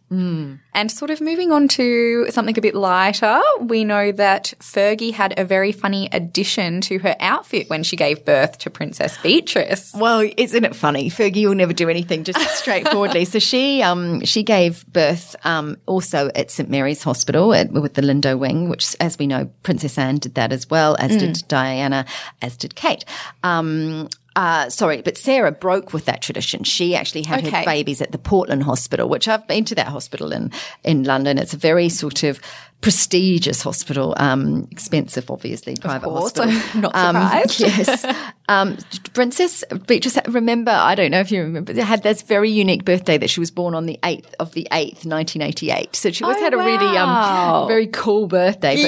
And 0.73 0.91
sort 0.91 1.11
of 1.11 1.21
moving 1.21 1.53
on 1.53 1.69
to 1.69 2.27
something 2.31 2.59
a 2.59 2.61
bit 2.61 2.75
lighter, 2.75 3.41
we 3.61 3.85
know 3.85 4.13
that 4.13 4.55
Fergie 4.59 5.13
had 5.13 5.39
a 5.39 5.45
very 5.45 5.73
funny 5.73 6.09
addition 6.13 6.81
to 6.83 6.99
her 6.99 7.15
outfit 7.21 7.71
when 7.71 7.83
she 7.83 7.97
gave 7.97 8.25
birth 8.25 8.59
to 8.59 8.71
Princess 8.71 9.17
Beatrice. 9.19 9.93
Well, 9.95 10.29
isn't 10.37 10.65
it 10.65 10.75
funny? 10.75 11.11
Fergie 11.11 11.47
will 11.47 11.55
never 11.55 11.73
do 11.73 11.89
anything 11.89 12.25
just 12.25 12.41
straightforwardly. 12.59 13.25
so 13.25 13.39
she 13.39 13.83
um, 13.83 14.25
she 14.25 14.43
gave 14.43 14.87
birth 14.87 15.37
um, 15.45 15.77
also 15.87 16.31
at 16.35 16.51
St 16.51 16.69
Mary's 16.69 17.03
Hospital 17.03 17.55
at, 17.55 17.71
with 17.73 17.95
the 17.95 18.03
Lindo 18.03 18.39
Wing, 18.39 18.69
which, 18.69 18.97
as 19.01 19.19
we 19.19 19.27
know, 19.27 19.51
Princess 19.63 19.97
Anne 19.99 20.17
did 20.19 20.35
that 20.35 20.53
as 20.53 20.69
well, 20.69 20.97
as 20.99 21.17
did 21.17 21.47
Diana, 21.49 22.05
as 22.43 22.57
did 22.57 22.75
Kate. 22.75 23.05
Um, 23.43 24.09
uh, 24.37 24.69
sorry, 24.69 25.01
but 25.03 25.17
Sarah 25.17 25.53
broke 25.53 25.93
with 25.93 26.07
that 26.07 26.21
tradition. 26.23 26.65
She 26.65 26.95
actually 26.97 27.23
had 27.23 27.47
Okay. 27.47 27.59
her 27.61 27.65
babies 27.65 28.01
at 28.01 28.13
the 28.13 28.19
Portland 28.19 28.65
Hospital, 28.65 29.09
which 29.09 29.29
I've 29.29 29.47
been 29.47 29.65
to 29.67 29.75
that 29.77 29.89
hospital 29.89 30.33
in 30.33 30.51
in 30.83 31.05
London. 31.05 31.39
It's 31.39 31.55
a 31.55 31.59
very 31.59 31.89
sort 31.89 32.23
of 32.25 32.41
prestigious 32.85 33.63
hospital, 33.63 34.13
um, 34.19 34.69
expensive, 34.71 35.31
obviously, 35.31 35.75
private 35.75 36.05
course. 36.05 36.37
hospital. 36.37 36.81
Not 36.83 36.95
Um, 36.95 37.17
surprised. 37.17 37.61
yes. 37.61 38.05
Um, 38.47 38.77
Princess 39.15 39.65
Beatrice, 39.87 40.19
remember, 40.29 40.71
I 40.71 40.95
don't 40.95 41.11
know 41.11 41.21
if 41.21 41.33
you 41.33 41.41
remember, 41.43 41.73
had 41.83 42.03
this 42.03 42.21
very 42.21 42.51
unique 42.51 42.85
birthday 42.85 43.17
that 43.17 43.31
she 43.31 43.41
was 43.41 43.51
born 43.51 43.75
on 43.75 43.87
the 43.87 43.99
8th 44.03 44.35
of 44.39 44.53
the 44.53 44.69
8th, 44.71 45.07
1988. 45.07 45.97
So 45.97 46.11
she 46.11 46.25
always 46.25 46.37
Oh, 46.37 46.45
had 46.45 46.53
a 46.53 46.59
really, 46.59 46.99
um, 46.99 47.67
very 47.69 47.87
cool 47.87 48.27
birthday. 48.27 48.83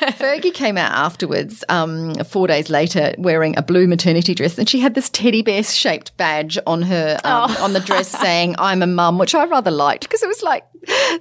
But 0.00 0.14
Fergie 0.14 0.54
came 0.54 0.78
out 0.78 0.92
afterwards, 0.92 1.62
um, 1.68 2.14
four 2.24 2.46
days 2.46 2.70
later, 2.70 3.14
wearing 3.18 3.58
a 3.58 3.62
blue 3.62 3.86
maternity 3.86 4.34
dress 4.34 4.56
and 4.58 4.66
she 4.66 4.80
had 4.80 4.94
this 4.94 5.10
teddy 5.10 5.42
bear 5.42 5.62
shaped 5.62 6.16
badge 6.16 6.58
on 6.66 6.80
her, 6.80 7.18
um, 7.22 7.50
Oh. 7.50 7.64
on 7.64 7.74
the 7.74 7.80
dress 7.80 8.08
saying, 8.24 8.54
I'm 8.58 8.82
a 8.82 8.86
mum, 8.86 9.18
which 9.18 9.34
I 9.34 9.44
rather 9.44 9.70
liked 9.70 10.04
because 10.04 10.22
it 10.22 10.26
was 10.28 10.42
like, 10.42 10.64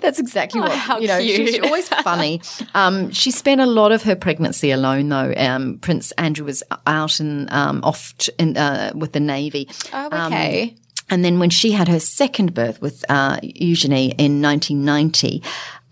that's 0.02 0.18
exactly 0.18 0.62
what, 0.62 0.72
Oh, 0.90 0.98
you 0.98 1.08
know, 1.08 1.20
she's 1.20 1.52
cute. 1.52 1.66
always 1.66 1.90
funny. 2.22 2.42
Um, 2.74 3.12
she 3.12 3.32
spent 3.32 3.62
a 3.62 3.66
lot 3.66 3.92
of 3.92 4.04
her 4.04 4.16
pregnancy 4.16 4.72
alone, 4.72 5.10
though. 5.10 5.34
Um, 5.36 5.78
Prince 5.80 6.12
Andrew 6.14 6.46
was 6.46 6.64
out 6.88 7.20
and 7.20 7.52
um, 7.52 7.82
off 7.84 8.16
t- 8.18 8.32
in, 8.40 8.58
uh, 8.58 8.92
with 8.96 9.12
the 9.14 9.20
Navy. 9.20 9.68
Oh, 9.94 10.10
Um, 10.12 10.34
okay. 10.34 10.76
And 11.10 11.26
then 11.26 11.40
when 11.40 11.50
she 11.50 11.72
had 11.72 11.90
her 11.90 12.00
second 12.00 12.54
birth 12.54 12.82
with 12.82 13.04
uh, 13.10 13.38
Eugenie 13.44 14.12
in 14.18 14.42
1990, 14.42 15.44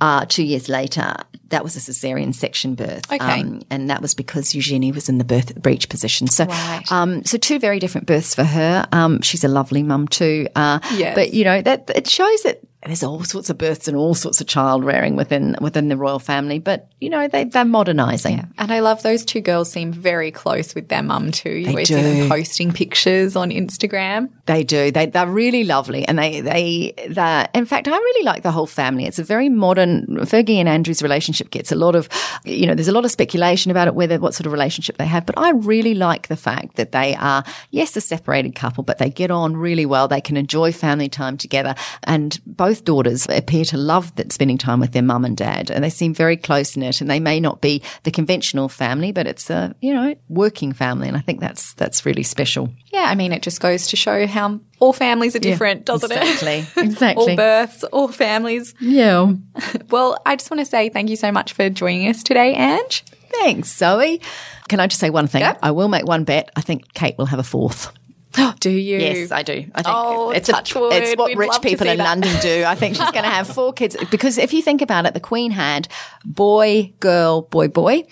uh, 0.01 0.25
two 0.25 0.43
years 0.43 0.69
later, 0.69 1.13
that 1.49 1.61
was 1.61 1.75
a 1.75 1.79
cesarean 1.79 2.33
section 2.33 2.73
birth. 2.75 3.11
Okay. 3.11 3.41
Um, 3.41 3.61
and 3.69 3.89
that 3.89 4.01
was 4.01 4.13
because 4.13 4.55
Eugenie 4.55 4.93
was 4.93 5.09
in 5.09 5.17
the 5.17 5.25
birth 5.25 5.53
breech 5.61 5.89
position. 5.89 6.27
So, 6.27 6.45
Right. 6.45 6.89
um, 6.89 7.25
so 7.25 7.37
two 7.37 7.59
very 7.59 7.79
different 7.79 8.07
births 8.07 8.33
for 8.33 8.45
her. 8.45 8.87
Um, 8.93 9.21
she's 9.21 9.43
a 9.43 9.49
lovely 9.49 9.83
mum 9.83 10.07
too. 10.07 10.47
Uh, 10.55 10.79
Yes. 10.93 11.15
but 11.15 11.33
you 11.33 11.43
know, 11.43 11.61
that, 11.63 11.89
it 11.93 12.07
shows 12.07 12.43
that 12.43 12.61
there's 12.85 13.03
all 13.03 13.23
sorts 13.23 13.49
of 13.49 13.57
births 13.57 13.87
and 13.87 13.97
all 13.97 14.13
sorts 14.15 14.39
of 14.39 14.47
child 14.47 14.85
rearing 14.85 15.15
within, 15.15 15.55
within 15.59 15.89
the 15.89 15.97
royal 15.97 16.19
family. 16.19 16.59
But, 16.59 16.87
you 17.01 17.09
know, 17.09 17.27
they, 17.27 17.43
they're 17.43 17.65
modernizing. 17.65 18.47
And 18.57 18.71
I 18.71 18.79
love 18.79 19.03
those 19.03 19.25
two 19.25 19.41
girls 19.41 19.71
seem 19.71 19.91
very 19.91 20.31
close 20.31 20.73
with 20.73 20.87
their 20.87 21.03
mum 21.03 21.31
too. 21.31 21.49
You 21.49 21.65
They 21.65 21.69
always 21.71 21.87
see 21.89 21.95
them 21.95 22.15
do. 22.15 22.29
posting 22.29 22.71
pictures 22.71 23.35
on 23.35 23.49
Instagram. 23.49 24.29
They 24.45 24.63
do. 24.63 24.91
They 24.91 25.07
they're 25.07 25.27
really 25.27 25.63
lovely, 25.63 26.07
and 26.07 26.17
they 26.17 26.41
they 26.41 26.93
they. 27.07 27.47
In 27.53 27.65
fact, 27.65 27.87
I 27.87 27.91
really 27.91 28.25
like 28.25 28.43
the 28.43 28.51
whole 28.51 28.65
family. 28.65 29.05
It's 29.05 29.19
a 29.19 29.23
very 29.23 29.49
modern. 29.49 30.05
Fergie 30.21 30.55
and 30.55 30.69
Andrew's 30.69 31.03
relationship 31.03 31.51
gets 31.51 31.71
a 31.71 31.75
lot 31.75 31.95
of, 31.95 32.07
you 32.45 32.65
know, 32.65 32.73
there's 32.73 32.87
a 32.87 32.91
lot 32.91 33.05
of 33.05 33.11
speculation 33.11 33.71
about 33.71 33.87
it, 33.87 33.95
whether 33.95 34.17
what 34.19 34.33
sort 34.33 34.45
of 34.45 34.51
relationship 34.51 34.97
they 34.97 35.05
have. 35.05 35.25
But 35.25 35.37
I 35.37 35.51
really 35.51 35.93
like 35.93 36.27
the 36.27 36.35
fact 36.35 36.77
that 36.77 36.91
they 36.91 37.15
are, 37.15 37.43
yes, 37.71 37.95
a 37.95 38.01
separated 38.01 38.55
couple, 38.55 38.83
but 38.83 38.97
they 38.97 39.09
get 39.09 39.31
on 39.31 39.55
really 39.55 39.85
well. 39.85 40.07
They 40.07 40.21
can 40.21 40.37
enjoy 40.37 40.71
family 40.71 41.09
time 41.09 41.37
together, 41.37 41.75
and 42.03 42.39
both 42.45 42.68
daughters 42.75 43.27
appear 43.29 43.65
to 43.65 43.77
love 43.77 44.15
that 44.15 44.31
spending 44.31 44.57
time 44.57 44.79
with 44.79 44.91
their 44.91 45.03
mum 45.03 45.25
and 45.25 45.35
dad, 45.35 45.69
and 45.69 45.83
they 45.83 45.89
seem 45.89 46.13
very 46.13 46.37
close 46.37 46.77
knit. 46.77 47.01
And 47.01 47.09
they 47.09 47.19
may 47.19 47.39
not 47.39 47.61
be 47.61 47.81
the 48.03 48.11
conventional 48.11 48.69
family, 48.69 49.11
but 49.11 49.27
it's 49.27 49.49
a 49.49 49.75
you 49.81 49.93
know 49.93 50.15
working 50.29 50.73
family, 50.73 51.07
and 51.07 51.17
I 51.17 51.21
think 51.21 51.39
that's 51.39 51.73
that's 51.73 52.05
really 52.05 52.23
special. 52.23 52.69
Yeah, 52.91 53.05
I 53.07 53.15
mean, 53.15 53.31
it 53.31 53.41
just 53.41 53.59
goes 53.61 53.87
to 53.87 53.95
show 53.95 54.27
how 54.27 54.59
all 54.79 54.93
families 54.93 55.35
are 55.35 55.39
different, 55.39 55.85
doesn't 55.85 56.11
exactly, 56.11 56.59
it? 56.59 56.59
Exactly. 56.59 56.83
Exactly. 56.99 57.31
all 57.31 57.35
births, 57.35 57.83
all 57.85 58.07
families. 58.07 58.73
Yeah. 58.79 59.33
Well, 59.89 60.21
I 60.25 60.35
just 60.35 60.51
want 60.51 60.59
to 60.59 60.65
say 60.65 60.89
thank 60.89 61.09
you 61.09 61.15
so 61.15 61.31
much 61.31 61.53
for 61.53 61.67
joining 61.69 62.07
us 62.09 62.21
today, 62.21 62.53
Ange. 62.53 63.03
Thanks, 63.31 63.75
Zoe. 63.75 64.21
Can 64.67 64.79
I 64.79 64.85
just 64.85 64.99
say 64.99 65.09
one 65.09 65.25
thing? 65.25 65.41
Yep. 65.41 65.59
I 65.63 65.71
will 65.71 65.87
make 65.87 66.05
one 66.05 66.25
bet. 66.25 66.51
I 66.55 66.61
think 66.61 66.93
Kate 66.93 67.17
will 67.17 67.25
have 67.25 67.39
a 67.39 67.43
fourth. 67.43 67.91
Do 68.59 68.69
you? 68.69 68.97
Yes, 68.99 69.31
I 69.31 69.43
do. 69.43 69.53
I 69.53 69.81
think 69.81 69.87
Oh, 69.87 70.29
it's, 70.31 70.49
touch 70.49 70.75
a, 70.75 70.89
it's 70.91 71.17
what 71.17 71.29
We'd 71.29 71.37
rich 71.37 71.61
people 71.61 71.87
in 71.87 71.97
that. 71.97 72.03
London 72.03 72.35
do. 72.41 72.63
I 72.65 72.75
think 72.75 72.95
she's 72.95 73.11
going 73.11 73.23
to 73.23 73.29
have 73.29 73.47
four 73.47 73.73
kids. 73.73 73.95
Because 74.11 74.37
if 74.37 74.53
you 74.53 74.61
think 74.61 74.81
about 74.81 75.05
it, 75.05 75.13
the 75.13 75.19
Queen 75.19 75.51
had 75.51 75.87
boy, 76.25 76.93
girl, 76.99 77.43
boy, 77.43 77.67
boy. 77.67 78.03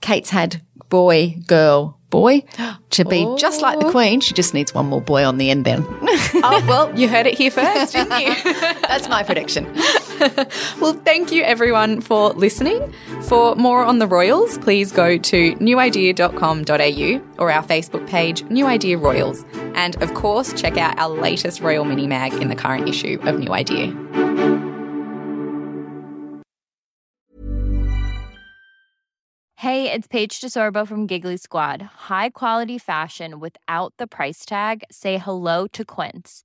Kate's 0.00 0.30
had 0.30 0.62
boy, 0.90 1.36
girl, 1.46 1.98
boy. 2.10 2.42
To 2.90 3.04
be 3.04 3.26
just 3.38 3.60
like 3.62 3.78
the 3.80 3.86
oh. 3.86 3.90
Queen, 3.90 4.20
she 4.20 4.34
just 4.34 4.54
needs 4.54 4.74
one 4.74 4.86
more 4.86 5.00
boy 5.00 5.24
on 5.24 5.38
the 5.38 5.50
end 5.50 5.64
then. 5.64 5.84
Oh, 5.88 6.64
well, 6.68 6.98
you 6.98 7.08
heard 7.08 7.26
it 7.26 7.36
here 7.36 7.50
first, 7.50 7.92
didn't 7.92 8.20
you? 8.20 8.34
That's 8.82 9.08
my 9.08 9.22
prediction. 9.22 9.66
Well, 10.80 10.94
thank 11.04 11.32
you 11.32 11.42
everyone 11.42 12.00
for 12.00 12.30
listening. 12.30 12.92
For 13.22 13.54
more 13.56 13.84
on 13.84 13.98
the 13.98 14.06
Royals, 14.06 14.58
please 14.58 14.92
go 14.92 15.18
to 15.18 15.54
newidea.com.au 15.56 17.42
or 17.42 17.50
our 17.50 17.64
Facebook 17.64 18.06
page, 18.06 18.44
New 18.44 18.66
Idea 18.66 18.96
Royals. 18.98 19.44
And 19.74 20.00
of 20.02 20.14
course, 20.14 20.52
check 20.52 20.76
out 20.76 20.98
our 20.98 21.08
latest 21.08 21.60
Royal 21.60 21.84
mini 21.84 22.06
mag 22.06 22.32
in 22.34 22.48
the 22.48 22.56
current 22.56 22.88
issue 22.88 23.18
of 23.22 23.38
New 23.38 23.52
Idea. 23.52 23.94
Hey, 29.56 29.90
it's 29.90 30.06
Paige 30.06 30.40
DeSorbo 30.40 30.86
from 30.86 31.08
Giggly 31.08 31.36
Squad. 31.36 31.82
High 32.08 32.30
quality 32.30 32.78
fashion 32.78 33.40
without 33.40 33.92
the 33.98 34.06
price 34.06 34.46
tag. 34.46 34.84
Say 34.88 35.18
hello 35.18 35.66
to 35.72 35.84
Quince. 35.84 36.44